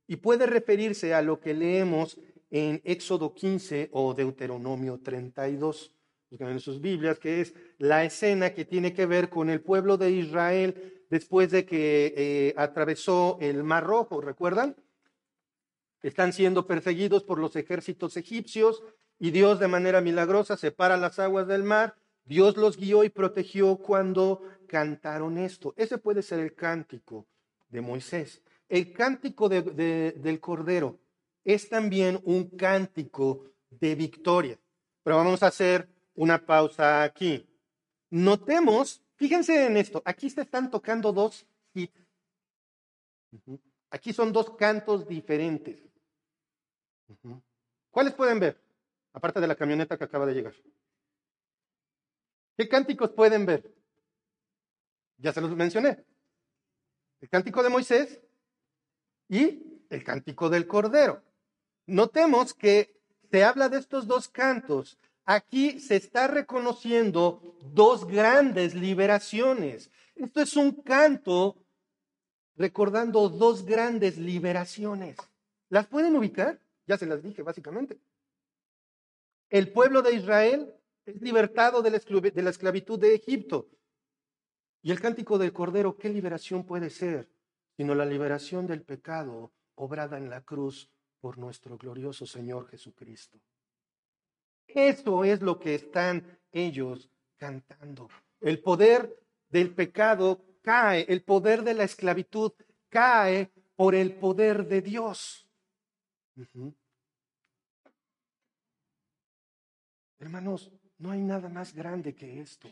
[0.08, 2.18] y puede referirse a lo que leemos
[2.50, 5.96] en Éxodo 15 o Deuteronomio 32.
[6.32, 10.10] en sus Biblias, que es la escena que tiene que ver con el pueblo de
[10.10, 14.76] Israel después de que eh, atravesó el Mar Rojo, ¿recuerdan?
[16.02, 18.82] Están siendo perseguidos por los ejércitos egipcios,
[19.20, 21.94] Y Dios de manera milagrosa separa las aguas del mar.
[22.26, 24.42] Dios los guió y protegió cuando
[24.72, 25.74] cantaron esto.
[25.76, 27.28] Ese puede ser el cántico
[27.68, 28.42] de Moisés.
[28.70, 30.98] El cántico del Cordero
[31.44, 34.58] es también un cántico de victoria.
[35.04, 37.46] Pero vamos a hacer una pausa aquí.
[38.10, 42.08] Notemos, fíjense en esto, aquí se están tocando dos hits.
[43.90, 45.82] Aquí son dos cantos diferentes.
[47.90, 48.58] ¿Cuáles pueden ver?
[49.12, 50.54] Aparte de la camioneta que acaba de llegar.
[52.56, 53.81] ¿Qué cánticos pueden ver?
[55.22, 56.04] Ya se los mencioné.
[57.22, 58.20] El cántico de Moisés
[59.30, 61.22] y el cántico del Cordero.
[61.86, 63.00] Notemos que
[63.30, 64.98] se habla de estos dos cantos.
[65.26, 69.92] Aquí se está reconociendo dos grandes liberaciones.
[70.16, 71.64] Esto es un canto
[72.56, 75.18] recordando dos grandes liberaciones.
[75.70, 76.60] ¿Las pueden ubicar?
[76.88, 78.00] Ya se las dije básicamente.
[79.50, 80.74] El pueblo de Israel
[81.06, 83.70] es libertado de la esclavitud de Egipto.
[84.84, 87.30] Y el cántico del Cordero, ¿qué liberación puede ser?
[87.78, 93.40] Sino la liberación del pecado obrada en la cruz por nuestro glorioso Señor Jesucristo.
[94.68, 98.10] Eso es lo que están ellos cantando.
[98.40, 102.54] El poder del pecado cae, el poder de la esclavitud
[102.90, 105.48] cae por el poder de Dios.
[110.20, 112.70] Hermanos, no hay nada más grande que esto.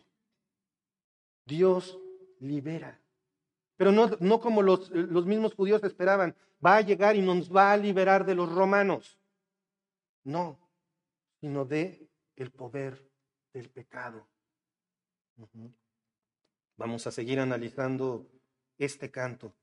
[1.50, 2.00] Dios
[2.39, 3.02] libera.
[3.76, 6.36] Pero no, no como los, los mismos judíos esperaban,
[6.66, 9.18] va a llegar y nos va a liberar de los romanos.
[10.24, 10.60] No,
[11.41, 13.10] sino de el poder
[13.54, 14.28] del pecado.
[16.78, 18.30] Vamos a seguir analizando
[18.78, 19.54] este canto.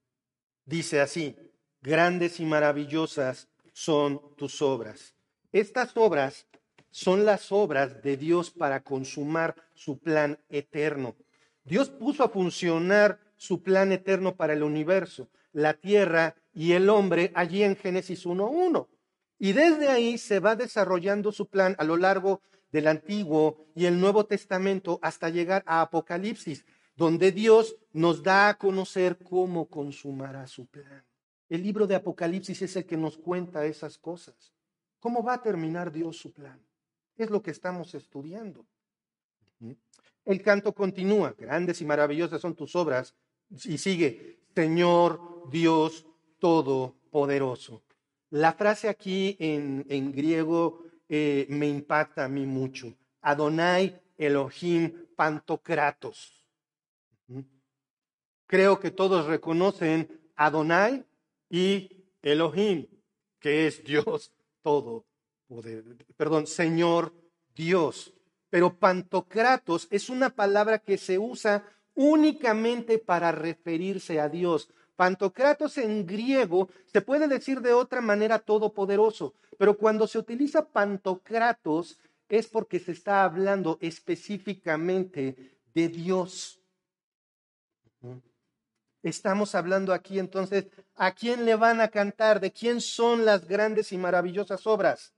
[0.64, 1.37] Dice así,
[1.80, 5.14] grandes y maravillosas son tus obras.
[5.53, 6.47] Estas obras
[6.91, 11.14] son las obras de Dios para consumar su plan eterno.
[11.67, 17.33] Dios puso a funcionar su plan eterno para el universo, la tierra y el hombre
[17.35, 18.87] allí en Génesis 1.1.
[19.39, 22.41] Y desde ahí se va desarrollando su plan a lo largo
[22.71, 26.64] del Antiguo y el Nuevo Testamento hasta llegar a Apocalipsis,
[26.95, 31.05] donde Dios nos da a conocer cómo consumará su plan.
[31.49, 34.55] El libro de Apocalipsis es el que nos cuenta esas cosas.
[35.01, 36.64] ¿Cómo va a terminar Dios su plan?
[37.17, 38.67] Es lo que estamos estudiando.
[40.27, 43.14] El canto continúa, grandes y maravillosas son tus obras,
[43.64, 46.07] y sigue, Señor Dios
[46.39, 47.83] Todopoderoso.
[48.31, 52.93] La frase aquí en, en griego eh, me impacta a mí mucho.
[53.22, 56.45] Adonai Elohim Pantocratos.
[58.47, 61.07] Creo que todos reconocen Adonai
[61.49, 62.87] y Elohim,
[63.41, 65.07] que es Dios todo
[66.16, 67.12] perdón, Señor
[67.55, 68.12] Dios.
[68.51, 74.68] Pero Pantocratos es una palabra que se usa únicamente para referirse a Dios.
[74.94, 81.99] Pantocratos en griego se puede decir de otra manera todopoderoso, pero cuando se utiliza Pantocratos
[82.28, 86.61] es porque se está hablando específicamente de Dios.
[89.03, 90.66] Estamos hablando aquí entonces,
[90.97, 92.40] ¿a quién le van a cantar?
[92.40, 95.14] ¿De quién son las grandes y maravillosas obras?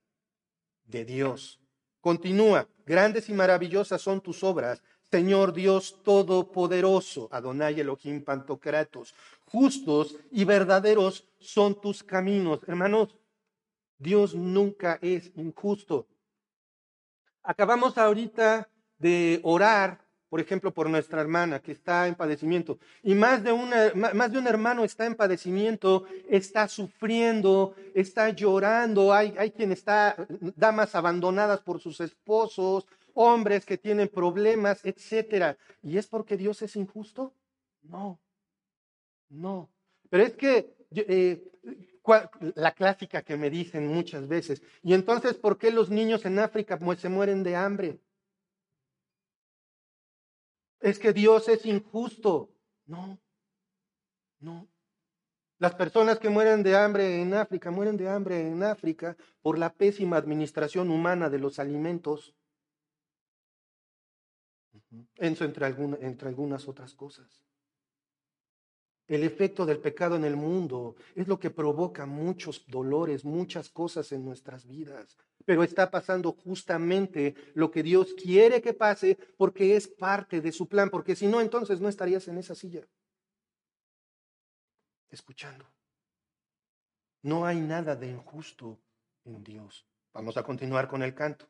[0.84, 1.58] De Dios.
[2.01, 9.14] Continúa, grandes y maravillosas son tus obras, Señor Dios Todopoderoso, Adonai Elohim Pantocratos.
[9.46, 12.61] Justos y verdaderos son tus caminos.
[12.66, 13.16] Hermanos,
[13.96, 16.07] Dios nunca es injusto.
[17.42, 18.68] Acabamos ahorita
[18.99, 22.78] de orar por ejemplo, por nuestra hermana que está en padecimiento.
[23.02, 23.52] Y más de,
[23.94, 29.12] más de un hermano está en padecimiento, está sufriendo, está llorando.
[29.12, 30.16] Hay, hay quien está,
[30.56, 35.56] damas abandonadas por sus esposos, hombres que tienen problemas, etcétera.
[35.82, 37.32] ¿Y es porque Dios es injusto?
[37.82, 38.20] No,
[39.30, 39.70] no.
[40.10, 41.42] Pero es que eh,
[42.54, 46.78] la clásica que me dicen muchas veces, y entonces, ¿por qué los niños en África
[46.96, 47.98] se mueren de hambre?
[50.80, 52.50] Es que Dios es injusto.
[52.86, 53.18] No,
[54.40, 54.68] no.
[55.58, 59.72] Las personas que mueren de hambre en África mueren de hambre en África por la
[59.72, 62.34] pésima administración humana de los alimentos.
[65.16, 67.44] Eso entre, entre algunas otras cosas.
[69.08, 74.12] El efecto del pecado en el mundo es lo que provoca muchos dolores, muchas cosas
[74.12, 75.16] en nuestras vidas.
[75.49, 80.68] Pero está pasando justamente lo que Dios quiere que pase porque es parte de su
[80.68, 82.86] plan, porque si no, entonces no estarías en esa silla.
[85.09, 85.64] Escuchando.
[87.22, 88.78] No hay nada de injusto
[89.24, 89.86] en Dios.
[90.12, 91.49] Vamos a continuar con el canto.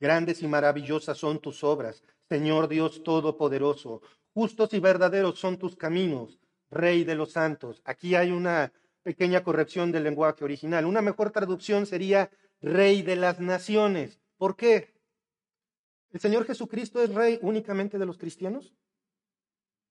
[0.00, 4.02] Grandes y maravillosas son tus obras, Señor Dios Todopoderoso.
[4.34, 7.80] Justos y verdaderos son tus caminos, Rey de los santos.
[7.84, 8.72] Aquí hay una
[9.04, 10.84] pequeña corrección del lenguaje original.
[10.84, 12.28] Una mejor traducción sería
[12.60, 14.18] Rey de las naciones.
[14.36, 14.94] ¿Por qué?
[16.12, 18.74] ¿El Señor Jesucristo es Rey únicamente de los cristianos?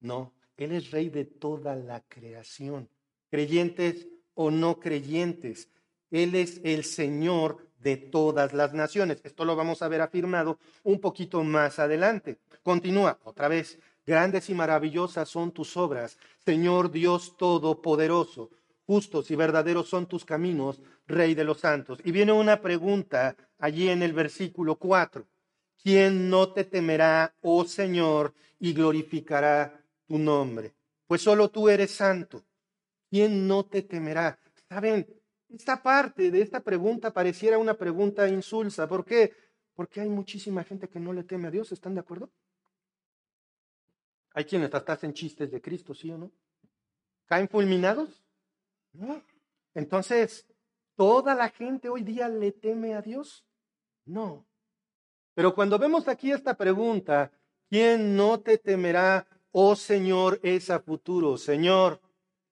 [0.00, 2.88] No, Él es Rey de toda la creación,
[3.30, 5.68] creyentes o no creyentes.
[6.10, 9.20] Él es el Señor de todas las naciones.
[9.24, 12.38] Esto lo vamos a ver afirmado un poquito más adelante.
[12.62, 13.78] Continúa otra vez.
[14.06, 18.50] Grandes y maravillosas son tus obras, Señor Dios Todopoderoso.
[18.88, 21.98] Justos y verdaderos son tus caminos, Rey de los santos.
[22.04, 25.26] Y viene una pregunta allí en el versículo 4.
[25.82, 30.72] ¿Quién no te temerá, oh Señor, y glorificará tu nombre?
[31.06, 32.46] Pues solo tú eres santo.
[33.10, 34.38] ¿Quién no te temerá?
[34.70, 35.06] Saben,
[35.50, 38.88] esta parte de esta pregunta pareciera una pregunta insulsa.
[38.88, 39.34] ¿Por qué?
[39.74, 41.72] Porque hay muchísima gente que no le teme a Dios.
[41.72, 42.30] ¿Están de acuerdo?
[44.32, 46.32] Hay quienes hasta hacen chistes de Cristo, ¿sí o no?
[47.26, 48.24] ¿Caen fulminados?
[49.74, 50.46] Entonces,
[50.96, 53.46] ¿toda la gente hoy día le teme a Dios?
[54.04, 54.46] No.
[55.34, 57.30] Pero cuando vemos aquí esta pregunta,
[57.68, 61.36] ¿quién no te temerá, oh Señor, es a futuro?
[61.36, 62.00] Señor,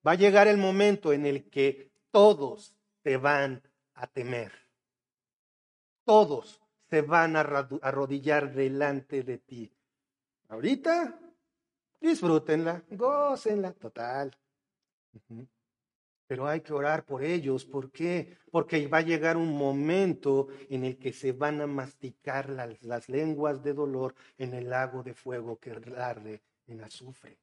[0.05, 3.61] va a llegar el momento en el que todos te van
[3.93, 4.53] a temer.
[6.05, 9.73] Todos se van a arrodillar delante de ti.
[10.47, 11.19] Ahorita,
[11.99, 14.37] disfrútenla, gócenla, total.
[16.27, 17.65] Pero hay que orar por ellos.
[17.65, 18.37] ¿Por qué?
[18.51, 23.09] Porque va a llegar un momento en el que se van a masticar las, las
[23.09, 27.37] lenguas de dolor en el lago de fuego que arde en azufre.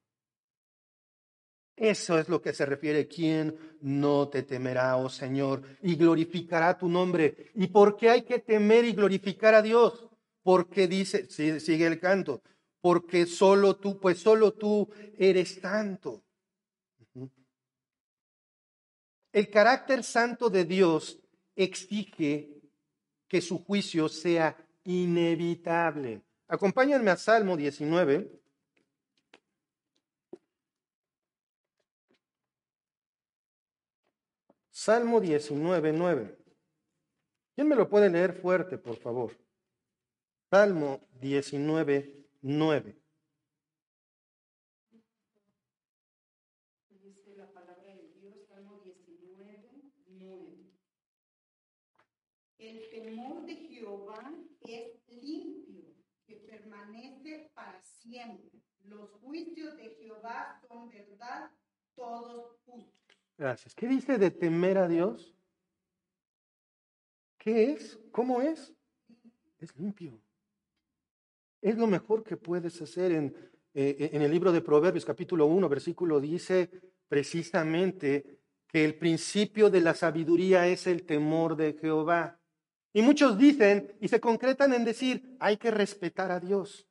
[1.76, 6.88] Eso es lo que se refiere, ¿quién no te temerá, oh Señor, y glorificará tu
[6.88, 7.50] nombre?
[7.54, 10.06] ¿Y por qué hay que temer y glorificar a Dios?
[10.44, 12.42] Porque dice, sigue el canto,
[12.80, 16.23] porque solo tú, pues solo tú eres santo.
[19.34, 21.18] El carácter santo de Dios
[21.56, 22.62] exige
[23.26, 26.22] que su juicio sea inevitable.
[26.46, 28.30] Acompáñenme a Salmo 19.
[34.70, 36.38] Salmo 19, 9.
[37.54, 39.36] ¿Quién me lo puede leer fuerte, por favor?
[40.48, 42.96] Salmo 19, 9.
[46.90, 49.70] Dice la palabra de Dios, Salmo 19,
[50.08, 50.74] 9.
[52.58, 55.84] El temor de Jehová es limpio,
[56.26, 58.62] que permanece para siempre.
[58.84, 61.50] Los juicios de Jehová son verdad,
[61.94, 62.92] todos justos.
[63.36, 63.74] Gracias.
[63.74, 65.34] ¿Qué dice de temer a Dios?
[67.38, 67.98] ¿Qué es?
[68.12, 68.72] ¿Cómo es?
[69.58, 70.20] Es limpio.
[71.60, 73.34] Es lo mejor que puedes hacer en,
[73.72, 76.70] eh, en el libro de Proverbios capítulo 1, versículo dice
[77.08, 82.38] precisamente que el principio de la sabiduría es el temor de Jehová.
[82.92, 86.86] Y muchos dicen y se concretan en decir, hay que respetar a Dios.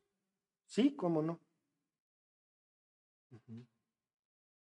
[0.66, 1.40] Sí, cómo no.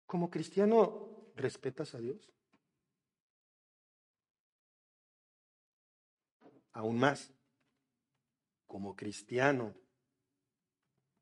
[0.07, 2.33] Como cristiano ¿Respetas a Dios?
[6.73, 7.33] Aún más,
[8.67, 9.75] como cristiano,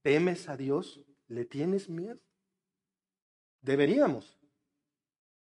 [0.03, 1.05] ¿temes a Dios?
[1.27, 2.21] ¿Le tienes miedo?
[3.61, 4.39] Deberíamos.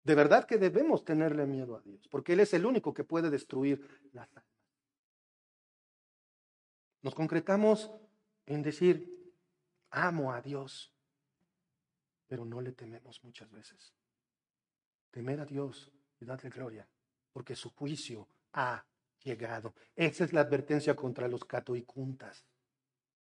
[0.03, 3.29] De verdad que debemos tenerle miedo a Dios, porque Él es el único que puede
[3.29, 4.45] destruir las almas.
[7.01, 7.91] Nos concretamos
[8.49, 9.31] en decir,
[9.91, 10.91] amo a Dios,
[12.27, 13.93] pero no le tememos muchas veces.
[15.11, 16.87] Temer a Dios y darle gloria,
[17.31, 18.83] porque su juicio ha
[19.23, 19.75] llegado.
[19.95, 22.43] Esa es la advertencia contra los catoicuntas.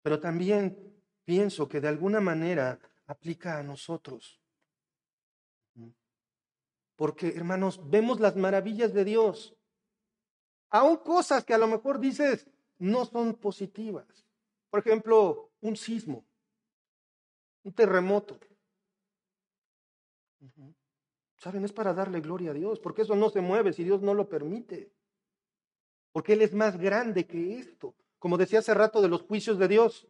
[0.02, 0.78] Pero también
[1.24, 4.42] pienso que de alguna manera aplica a nosotros.
[6.98, 9.56] Porque, hermanos, vemos las maravillas de Dios.
[10.72, 12.48] Aún cosas que a lo mejor dices
[12.80, 14.25] no son positivas.
[14.76, 16.26] Por ejemplo, un sismo,
[17.64, 18.38] un terremoto.
[21.38, 21.64] ¿Saben?
[21.64, 24.28] Es para darle gloria a Dios, porque eso no se mueve si Dios no lo
[24.28, 24.92] permite.
[26.12, 27.96] Porque Él es más grande que esto.
[28.20, 30.10] Como decía hace rato de los juicios de Dios,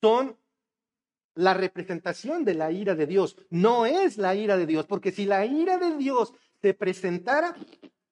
[0.00, 0.38] son
[1.34, 3.44] la representación de la ira de Dios.
[3.50, 6.32] No es la ira de Dios, porque si la ira de Dios
[6.62, 7.56] se presentara,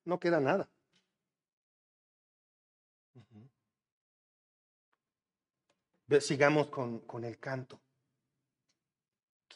[0.05, 0.69] no queda nada.
[6.21, 7.81] Sigamos con, con el canto.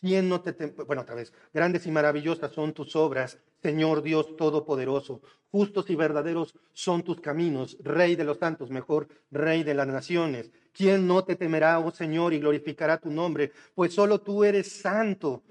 [0.01, 0.53] ¿Quién no te
[0.85, 5.23] Bueno, otra vez, grandes y maravillosas son tus obras, Señor Dios Todopoderoso.
[5.51, 10.51] Justos y verdaderos son tus caminos, Rey de los santos, mejor Rey de las naciones.
[10.73, 13.53] ¿Quién no te temerá, oh Señor, y glorificará tu nombre?
[13.75, 15.43] Pues solo tú eres santo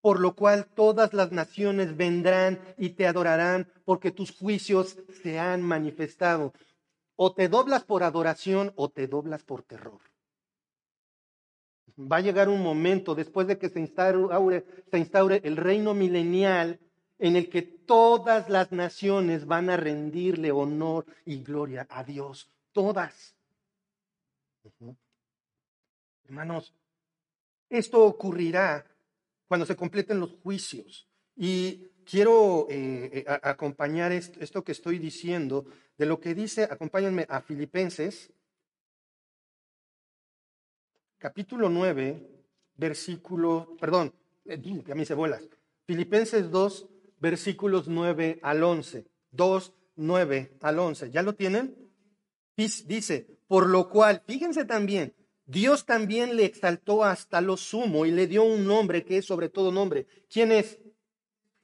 [0.00, 5.62] por lo cual todas las naciones vendrán y te adorarán, porque tus juicios se han
[5.62, 6.54] manifestado.
[7.22, 10.00] O te doblas por adoración o te doblas por terror.
[11.98, 16.80] Va a llegar un momento después de que se instaure, el reino milenial
[17.18, 22.50] en el que todas las naciones van a rendirle honor y gloria a Dios.
[22.72, 23.34] Todas.
[26.24, 26.72] Hermanos,
[27.68, 28.86] esto ocurrirá
[29.46, 31.06] cuando se completen los juicios.
[31.36, 37.26] Y quiero eh, eh, acompañar est- esto que estoy diciendo de lo que dice, acompáñenme
[37.28, 38.32] a Filipenses,
[41.18, 42.28] capítulo 9,
[42.74, 44.14] versículo, perdón,
[44.48, 45.48] a mí se bolas.
[45.86, 46.88] Filipenses 2,
[47.18, 49.06] versículos 9 al 11.
[49.30, 51.10] 2, 9 al 11.
[51.10, 51.76] ¿Ya lo tienen?
[52.56, 55.14] Dice, por lo cual, fíjense también,
[55.46, 59.48] Dios también le exaltó hasta lo sumo y le dio un nombre que es sobre
[59.48, 60.06] todo nombre.
[60.28, 60.78] ¿Quién es?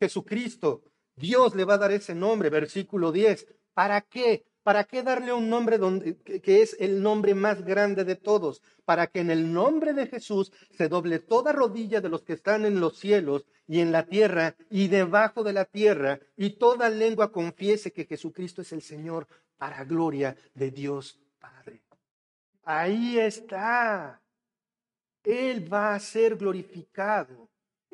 [0.01, 0.83] Jesucristo.
[1.17, 3.47] Dios le va a dar ese nombre, versículo 10.
[3.75, 4.45] ¿Para qué?
[4.63, 8.63] ¿Para qué darle un nombre donde, que, que es el nombre más grande de todos?
[8.85, 12.67] Para que en el nombre de Jesús se doble toda rodilla de los que están
[12.67, 17.33] en los cielos y en la tierra y debajo de la tierra, y toda lengua
[17.33, 19.27] confiese que Jesucristo es el Señor
[19.57, 21.83] para gloria de Dios Padre.
[22.65, 24.21] Ahí está.
[25.23, 27.46] Él va a ser glorificado.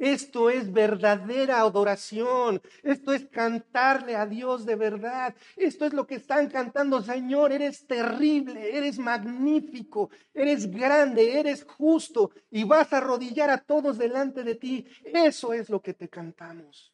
[0.02, 2.60] Esto es verdadera adoración.
[2.82, 5.32] Esto es cantarle a Dios de verdad.
[5.54, 7.00] Esto es lo que están cantando.
[7.00, 13.96] Señor, eres terrible, eres magnífico, eres grande, eres justo y vas a arrodillar a todos
[13.96, 14.84] delante de ti.
[15.04, 16.92] Eso es lo que te cantamos.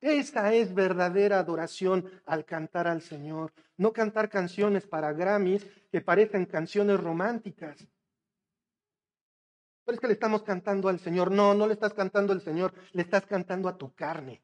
[0.00, 3.52] Esta es verdadera adoración al cantar al Señor.
[3.76, 7.86] No cantar canciones para Grammys que parecen canciones románticas.
[9.90, 11.30] Es que le estamos cantando al Señor.
[11.30, 14.42] No, no le estás cantando al Señor, le estás cantando a tu carne.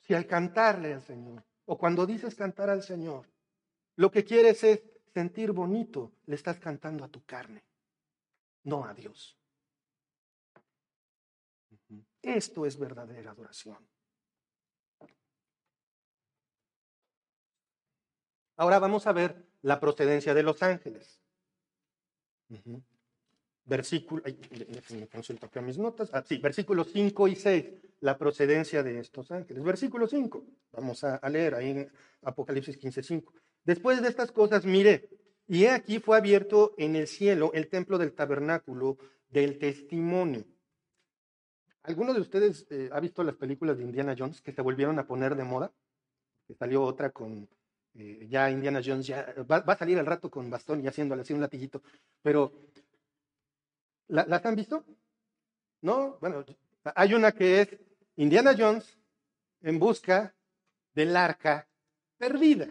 [0.00, 3.28] Si al cantarle al Señor, o cuando dices cantar al Señor,
[3.96, 4.82] lo que quieres es
[5.14, 7.62] sentir bonito, le estás cantando a tu carne,
[8.64, 9.36] no a Dios.
[12.22, 13.78] Esto es verdadera adoración.
[18.56, 21.19] Ahora vamos a ver la procedencia de los ángeles.
[23.64, 24.36] Versículo, ay,
[25.12, 26.10] consulto mis notas.
[26.12, 27.64] Ah, sí, versículos 5 y 6,
[28.00, 29.62] la procedencia de estos ángeles.
[29.62, 31.92] Versículo 5, vamos a, a leer ahí en
[32.22, 33.32] Apocalipsis 15, 5.
[33.64, 35.08] Después de estas cosas, miré,
[35.46, 38.98] y he aquí fue abierto en el cielo el templo del tabernáculo
[39.28, 40.44] del testimonio.
[41.82, 45.06] ¿Alguno de ustedes eh, ha visto las películas de Indiana Jones que se volvieron a
[45.06, 45.72] poner de moda?
[46.46, 47.48] Que salió otra con
[47.94, 51.22] eh, ya Indiana Jones, ya va, va, a salir al rato con bastón y haciéndole
[51.22, 51.82] así un latiguito.
[52.22, 52.52] Pero,
[54.08, 54.84] ¿la, ¿las han visto?
[55.82, 56.44] No, bueno,
[56.94, 57.76] hay una que es
[58.16, 58.98] Indiana Jones
[59.62, 60.34] en busca
[60.94, 61.66] del arca
[62.18, 62.68] perdida.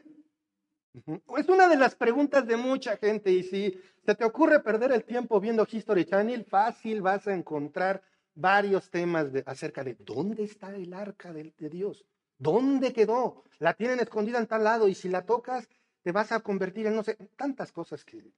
[1.37, 5.03] Es una de las preguntas de mucha gente y si se te ocurre perder el
[5.03, 8.01] tiempo viendo History Channel, fácil vas a encontrar
[8.33, 12.05] varios temas de, acerca de dónde está el arca de, de, Dios,
[12.39, 15.69] dónde quedó, la tienen escondida en tal lado y si la tocas
[16.01, 18.33] te vas a convertir en no sé, tantas cosas que,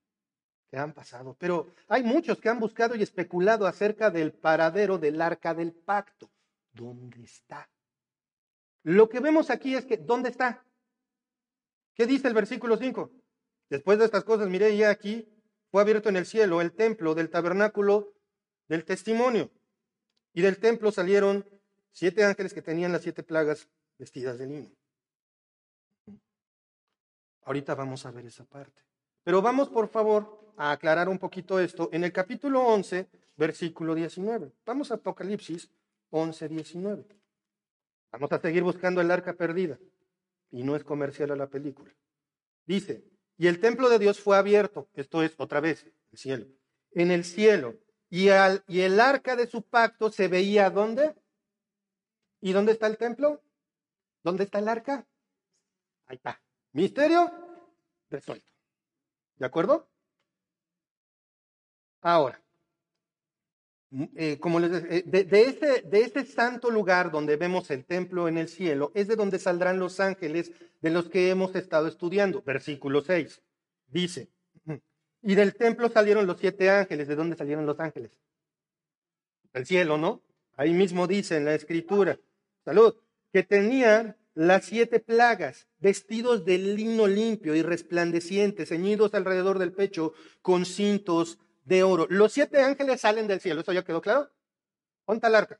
[0.69, 1.37] que han pasado.
[1.39, 6.29] Pero hay muchos que han buscado y especulado acerca del paradero del arca del pacto.
[6.73, 7.69] ¿Dónde está?
[8.83, 10.65] Lo que vemos aquí es que, ¿dónde está?
[11.93, 13.11] ¿Qué dice el versículo 5?
[13.69, 15.29] Después de estas cosas, miré ya aquí,
[15.69, 18.13] fue abierto en el cielo el templo del tabernáculo
[18.67, 19.51] del testimonio.
[20.33, 21.45] Y del templo salieron
[21.91, 23.69] siete ángeles que tenían las siete plagas
[24.01, 24.71] vestidas de lino.
[27.43, 28.81] Ahorita vamos a ver esa parte.
[29.23, 31.87] Pero vamos, por favor, a aclarar un poquito esto.
[31.93, 34.51] En el capítulo 11, versículo 19.
[34.65, 35.69] Vamos a Apocalipsis
[36.09, 37.05] 11, 19.
[38.11, 39.77] Vamos a seguir buscando el arca perdida.
[40.49, 41.93] Y no es comercial a la película.
[42.65, 43.03] Dice,
[43.37, 44.89] y el templo de Dios fue abierto.
[44.95, 46.47] Esto es otra vez, el cielo.
[46.93, 47.75] En el cielo.
[48.09, 51.13] Y, al, y el arca de su pacto se veía ¿dónde?
[52.41, 53.43] ¿Y dónde está el templo?
[54.23, 55.07] ¿Dónde está el arca?
[56.07, 56.41] Ahí está.
[56.73, 57.31] Misterio
[58.09, 58.47] resuelto.
[59.37, 59.89] ¿De acuerdo?
[62.01, 62.41] Ahora,
[64.15, 68.27] eh, como les decía, de, de, este, de este santo lugar donde vemos el templo
[68.27, 70.51] en el cielo, es de donde saldrán los ángeles
[70.81, 72.41] de los que hemos estado estudiando.
[72.41, 73.41] Versículo 6
[73.87, 74.29] dice,
[75.21, 77.07] Y del templo salieron los siete ángeles.
[77.07, 78.11] ¿De dónde salieron los ángeles?
[79.53, 80.23] Del cielo, ¿no?
[80.55, 82.17] Ahí mismo dice en la escritura.
[82.63, 82.95] Salud.
[83.31, 90.13] Que tenían las siete plagas, vestidos de lino limpio y resplandeciente, ceñidos alrededor del pecho
[90.41, 92.07] con cintos de oro.
[92.09, 93.61] Los siete ángeles salen del cielo.
[93.61, 94.29] ¿Eso ya quedó claro?
[95.05, 95.59] Ponta el arca.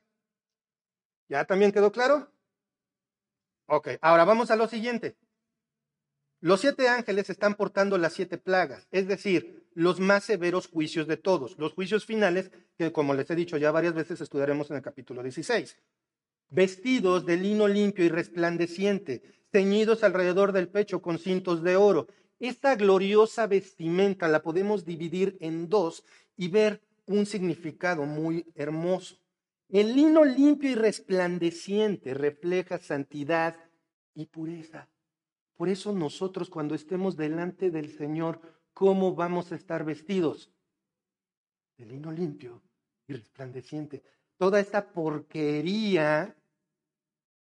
[1.28, 2.30] ¿Ya también quedó claro?
[3.66, 5.16] Ok, ahora vamos a lo siguiente.
[6.40, 11.16] Los siete ángeles están portando las siete plagas, es decir, los más severos juicios de
[11.16, 14.82] todos, los juicios finales que, como les he dicho ya varias veces, estudiaremos en el
[14.82, 15.78] capítulo 16.
[16.54, 22.08] Vestidos de lino limpio y resplandeciente, ceñidos alrededor del pecho con cintos de oro.
[22.38, 26.04] Esta gloriosa vestimenta la podemos dividir en dos
[26.36, 29.16] y ver un significado muy hermoso.
[29.70, 33.56] El lino limpio y resplandeciente refleja santidad
[34.14, 34.90] y pureza.
[35.56, 38.42] Por eso nosotros cuando estemos delante del Señor,
[38.74, 40.52] ¿cómo vamos a estar vestidos?
[41.78, 42.62] De lino limpio
[43.08, 44.02] y resplandeciente.
[44.36, 46.36] Toda esta porquería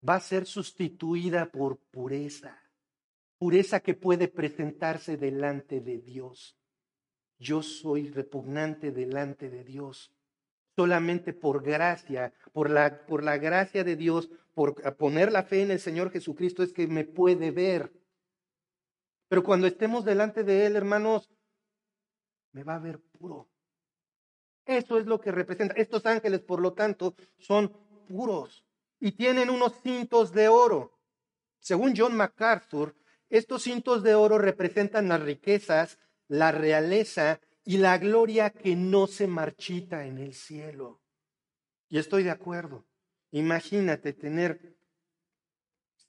[0.07, 2.61] va a ser sustituida por pureza.
[3.37, 6.57] Pureza que puede presentarse delante de Dios.
[7.37, 10.11] Yo soy repugnante delante de Dios.
[10.75, 15.71] Solamente por gracia, por la, por la gracia de Dios, por poner la fe en
[15.71, 17.91] el Señor Jesucristo es que me puede ver.
[19.27, 21.29] Pero cuando estemos delante de Él, hermanos,
[22.51, 23.49] me va a ver puro.
[24.65, 25.75] Eso es lo que representa.
[25.75, 27.71] Estos ángeles, por lo tanto, son
[28.07, 28.65] puros
[28.99, 30.99] y tienen unos cintos de oro.
[31.59, 32.95] Según John MacArthur,
[33.29, 39.27] estos cintos de oro representan las riquezas, la realeza y la gloria que no se
[39.27, 41.01] marchita en el cielo.
[41.89, 42.85] Y estoy de acuerdo.
[43.31, 44.75] Imagínate tener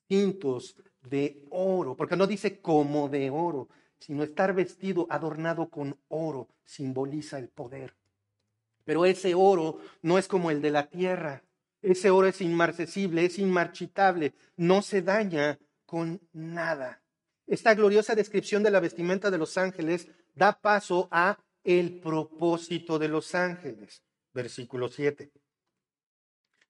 [0.09, 3.68] cintos de oro, porque no dice como de oro,
[3.99, 7.97] sino estar vestido, adornado con oro, simboliza el poder.
[8.84, 11.43] Pero ese oro no es como el de la tierra.
[11.83, 17.03] Ese oro es inmarcesible, es inmarchitable, no se daña con nada.
[17.47, 23.09] Esta gloriosa descripción de la vestimenta de los ángeles da paso a el propósito de
[23.09, 24.03] los ángeles.
[24.33, 25.31] Versículo 7.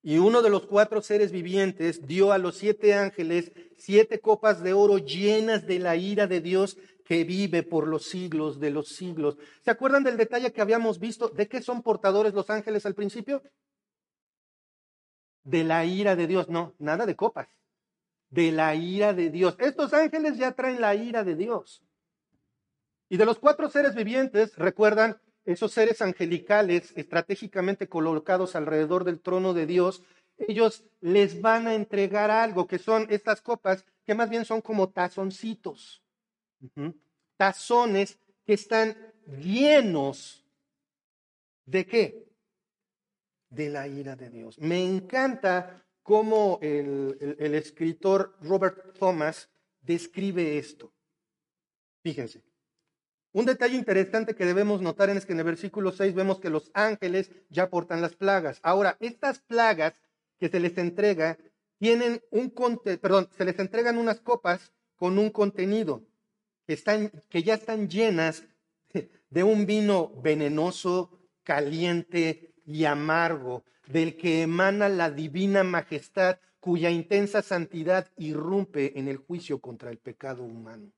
[0.02, 4.72] Y uno de los cuatro seres vivientes dio a los siete ángeles siete copas de
[4.72, 9.36] oro llenas de la ira de Dios que vive por los siglos de los siglos.
[9.64, 11.28] ¿Se acuerdan del detalle que habíamos visto?
[11.28, 13.42] ¿De qué son portadores los ángeles al principio?
[15.46, 16.48] De la ira de Dios.
[16.48, 17.48] No, nada de copas.
[18.28, 19.56] De la ira de Dios.
[19.60, 21.84] Estos ángeles ya traen la ira de Dios.
[23.08, 29.54] Y de los cuatro seres vivientes, recuerdan, esos seres angelicales estratégicamente colocados alrededor del trono
[29.54, 30.02] de Dios,
[30.36, 34.88] ellos les van a entregar algo, que son estas copas, que más bien son como
[34.88, 36.02] tazoncitos,
[37.36, 38.96] tazones que están
[39.38, 40.44] llenos
[41.64, 42.25] de qué?
[43.48, 44.58] De la ira de Dios.
[44.58, 49.48] Me encanta cómo el, el escritor Robert Thomas
[49.80, 50.92] describe esto.
[52.02, 52.42] Fíjense.
[53.32, 56.70] Un detalle interesante que debemos notar es que en el versículo 6 vemos que los
[56.72, 58.60] ángeles ya portan las plagas.
[58.62, 60.00] Ahora, estas plagas
[60.38, 61.36] que se les entrega
[61.78, 62.50] tienen un
[63.00, 66.02] perdón, se les entregan unas copas con un contenido
[66.66, 68.44] que, están, que ya están llenas
[69.28, 77.42] de un vino venenoso, caliente y amargo, del que emana la divina majestad, cuya intensa
[77.42, 80.90] santidad irrumpe en el juicio contra el pecado humano.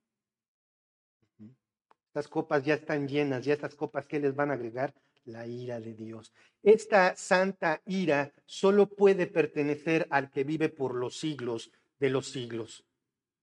[2.06, 4.94] Estas copas ya están llenas, ya estas copas, ¿qué les van a agregar?
[5.26, 6.32] La ira de Dios.
[6.62, 12.86] Esta santa ira solo puede pertenecer al que vive por los siglos de los siglos,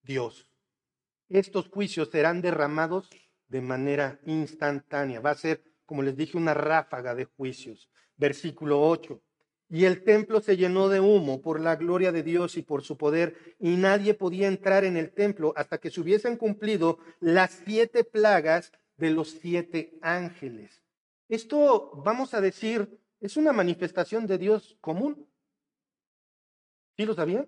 [0.01, 0.49] Dios.
[1.29, 3.09] Estos juicios serán derramados
[3.47, 5.19] de manera instantánea.
[5.19, 7.89] Va a ser, como les dije, una ráfaga de juicios.
[8.17, 9.21] Versículo 8.
[9.69, 12.97] Y el templo se llenó de humo por la gloria de Dios y por su
[12.97, 18.03] poder, y nadie podía entrar en el templo hasta que se hubiesen cumplido las siete
[18.03, 20.83] plagas de los siete ángeles.
[21.27, 25.27] Esto, vamos a decir, es una manifestación de Dios común.
[26.95, 27.47] ¿Sí lo sabían?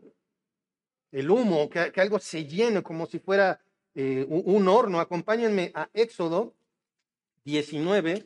[1.11, 3.61] El humo, que, algo se llene como si fuera
[3.93, 4.99] eh, un horno.
[4.99, 6.55] Acompáñenme a Éxodo
[7.45, 8.25] 19,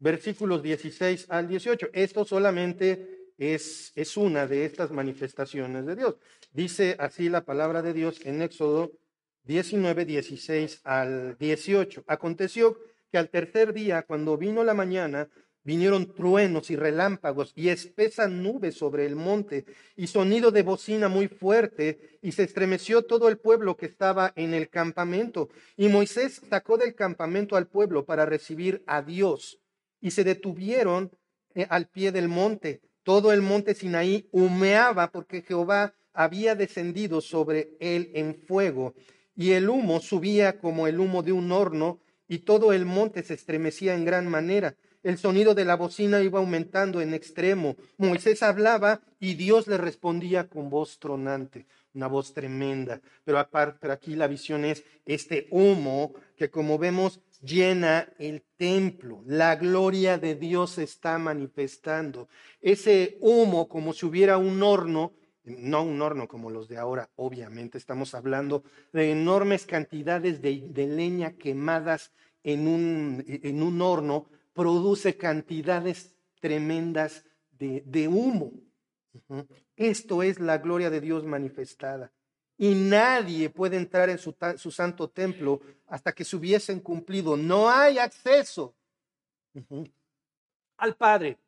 [0.00, 1.90] versículos 16 al 18.
[1.92, 6.16] Esto solamente es, es una de estas manifestaciones de Dios.
[6.52, 8.90] Dice así la palabra de Dios en Éxodo
[9.44, 12.04] 19, 16 al 18.
[12.06, 12.76] Aconteció
[13.12, 15.28] que al tercer día, cuando vino la mañana,
[15.62, 21.28] Vinieron truenos y relámpagos y espesa nube sobre el monte y sonido de bocina muy
[21.28, 25.50] fuerte y se estremeció todo el pueblo que estaba en el campamento.
[25.76, 29.59] Y Moisés sacó del campamento al pueblo para recibir a Dios
[30.00, 31.10] y se detuvieron
[31.54, 32.80] eh, al pie del monte.
[33.02, 38.94] Todo el monte Sinaí humeaba porque Jehová había descendido sobre él en fuego
[39.34, 43.34] y el humo subía como el humo de un horno y todo el monte se
[43.34, 47.76] estremecía en gran manera el sonido de la bocina iba aumentando en extremo.
[47.96, 53.00] Moisés hablaba y Dios le respondía con voz tronante, una voz tremenda.
[53.24, 59.22] Pero, aparte, aquí la visión es este humo que como vemos llena el templo.
[59.26, 62.28] La gloria de Dios se está manifestando.
[62.60, 65.12] Ese humo como si hubiera un horno,
[65.44, 68.62] no un horno como los de ahora, obviamente estamos hablando
[68.92, 72.12] de enormes cantidades de, leña quemadas
[72.44, 77.24] en un horno produce cantidades tremendas
[77.58, 78.52] de, humo.
[79.76, 82.12] Esto es la gloria de Dios manifestada.
[82.56, 87.36] Y nadie puede entrar en su, su, santo templo hasta que se hubiesen cumplido.
[87.36, 88.74] No hay acceso
[90.76, 91.38] al Padre.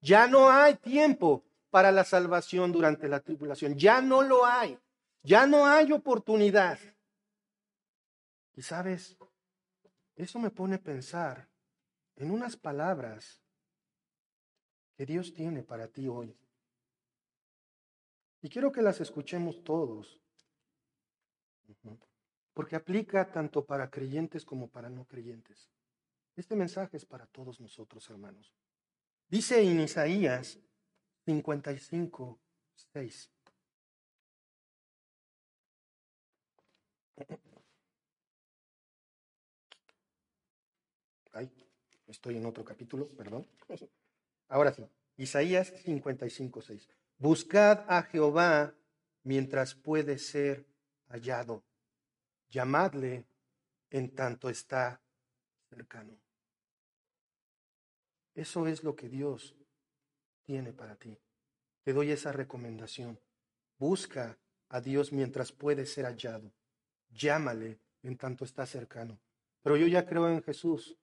[0.00, 3.76] Ya no hay tiempo para la salvación durante la tribulación.
[3.76, 4.78] Ya no lo hay.
[5.22, 6.78] Ya no hay oportunidad.
[8.54, 9.16] Y sabes,
[10.16, 11.48] eso me pone a pensar
[12.16, 13.40] en unas palabras
[14.96, 16.36] que Dios tiene para ti hoy.
[18.40, 20.20] Y quiero que las escuchemos todos,
[22.54, 25.70] porque aplica tanto para creyentes como para no creyentes.
[26.36, 28.54] Este mensaje es para todos nosotros, hermanos.
[29.28, 30.58] Dice en Isaías
[31.24, 32.40] 55,
[32.92, 33.30] 6.
[42.08, 43.46] Estoy en otro capítulo, perdón.
[44.48, 44.82] Ahora sí,
[45.18, 46.88] Isaías 55, 6.
[47.18, 48.74] Buscad a Jehová
[49.24, 50.66] mientras puede ser
[51.08, 51.64] hallado.
[52.48, 53.26] Llamadle
[53.90, 55.02] en tanto está
[55.68, 56.16] cercano.
[58.34, 59.56] Eso es lo que Dios
[60.44, 61.18] tiene para ti.
[61.82, 63.18] Te doy esa recomendación.
[63.78, 64.38] Busca
[64.68, 66.52] a Dios mientras puede ser hallado.
[67.10, 69.18] Llámale en tanto está cercano.
[69.62, 70.96] Pero yo ya creo en Jesús.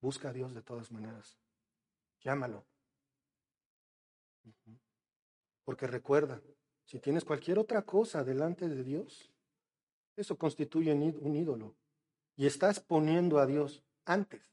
[0.00, 1.38] Busca a Dios de todas maneras.
[2.20, 2.69] Llámalo.
[5.64, 6.40] Porque recuerda,
[6.84, 9.30] si tienes cualquier otra cosa delante de Dios,
[10.16, 11.76] eso constituye un ídolo.
[12.36, 14.50] Y estás poniendo a Dios antes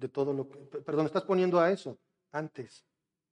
[0.00, 1.98] de todo lo que, perdón, estás poniendo a eso
[2.32, 2.86] antes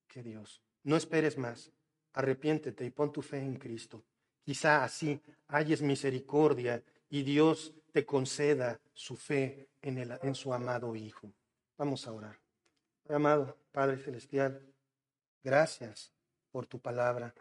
[0.06, 0.62] que Dios.
[0.82, 1.72] No esperes más.
[2.12, 4.04] Arrepiéntete y pon tu fe en Cristo.
[4.42, 10.94] Quizá así halles misericordia y Dios te conceda su fe en, el, en su amado
[10.94, 11.32] Hijo.
[11.78, 12.38] Vamos a orar.
[13.08, 14.62] Amado Padre Celestial,
[15.42, 16.12] gracias
[16.50, 17.34] por tu palabra.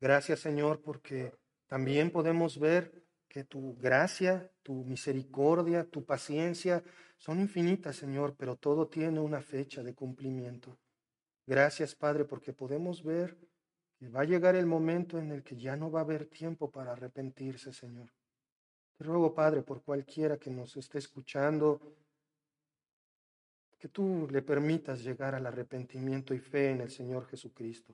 [0.00, 1.32] Gracias Señor porque
[1.68, 6.82] también podemos ver que tu gracia, tu misericordia, tu paciencia
[7.18, 10.76] son infinitas, Señor, pero todo tiene una fecha de cumplimiento.
[11.46, 13.38] Gracias, Padre, porque podemos ver
[13.94, 16.70] que va a llegar el momento en el que ya no va a haber tiempo
[16.70, 18.12] para arrepentirse, Señor.
[18.98, 21.80] Te ruego, Padre, por cualquiera que nos esté escuchando,
[23.82, 27.92] que tú le permitas llegar al arrepentimiento y fe en el Señor Jesucristo.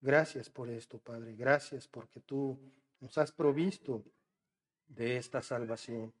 [0.00, 1.36] Gracias por esto, Padre.
[1.36, 2.58] Gracias porque tú
[2.98, 4.04] nos has provisto
[4.88, 6.12] de esta salvación.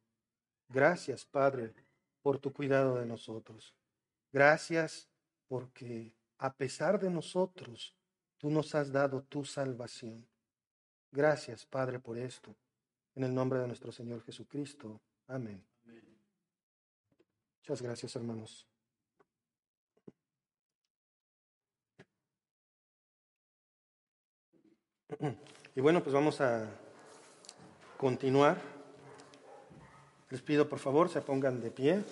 [0.68, 1.74] Gracias, Padre,
[2.22, 3.74] por tu cuidado de nosotros.
[4.32, 5.08] Gracias
[5.48, 7.96] porque a pesar de nosotros,
[8.38, 10.24] tú nos has dado tu salvación.
[11.10, 12.54] Gracias, Padre, por esto.
[13.16, 15.00] En el nombre de nuestro Señor Jesucristo.
[15.26, 15.66] Amén.
[17.58, 18.68] Muchas gracias, hermanos.
[25.76, 26.68] Y bueno, pues vamos a
[27.96, 28.58] continuar.
[30.30, 32.02] Les pido por favor se pongan de pie.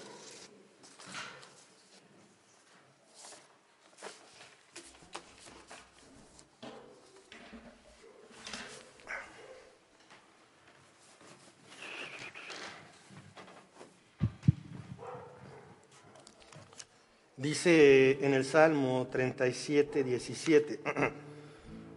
[17.36, 20.80] Dice en el Salmo 37, 17,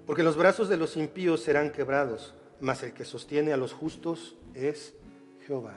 [0.05, 4.35] porque los brazos de los impíos serán quebrados, mas el que sostiene a los justos
[4.53, 4.93] es
[5.45, 5.75] Jehová.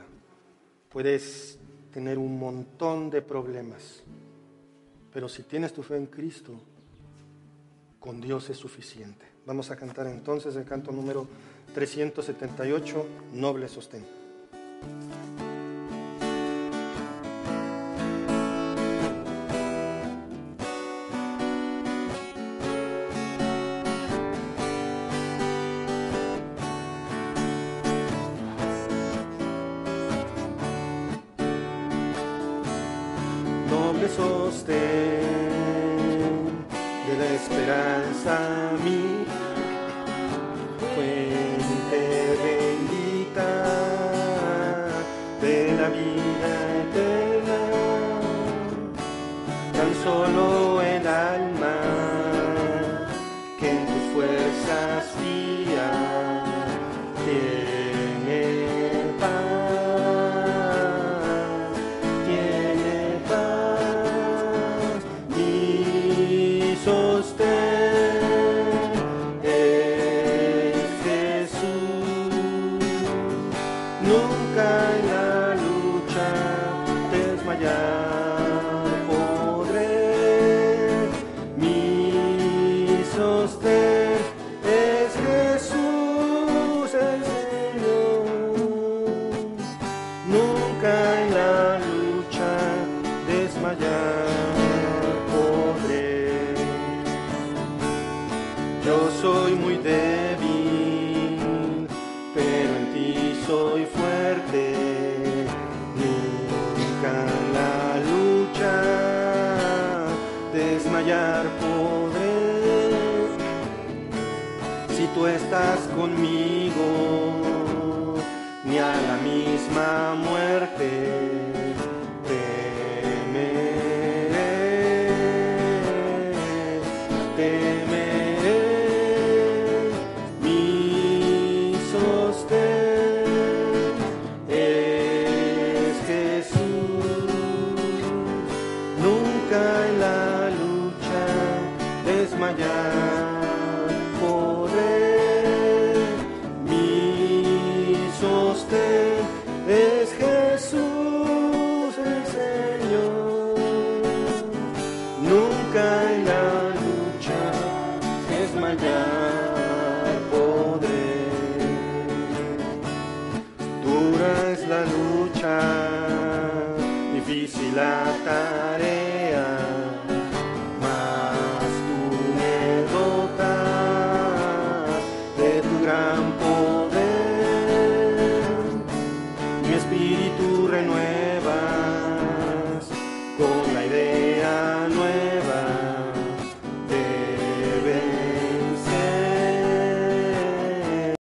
[0.90, 1.58] Puedes
[1.92, 4.02] tener un montón de problemas,
[5.12, 6.60] pero si tienes tu fe en Cristo,
[7.98, 9.26] con Dios es suficiente.
[9.46, 11.26] Vamos a cantar entonces el canto número
[11.74, 14.04] 378, Noble Sostén.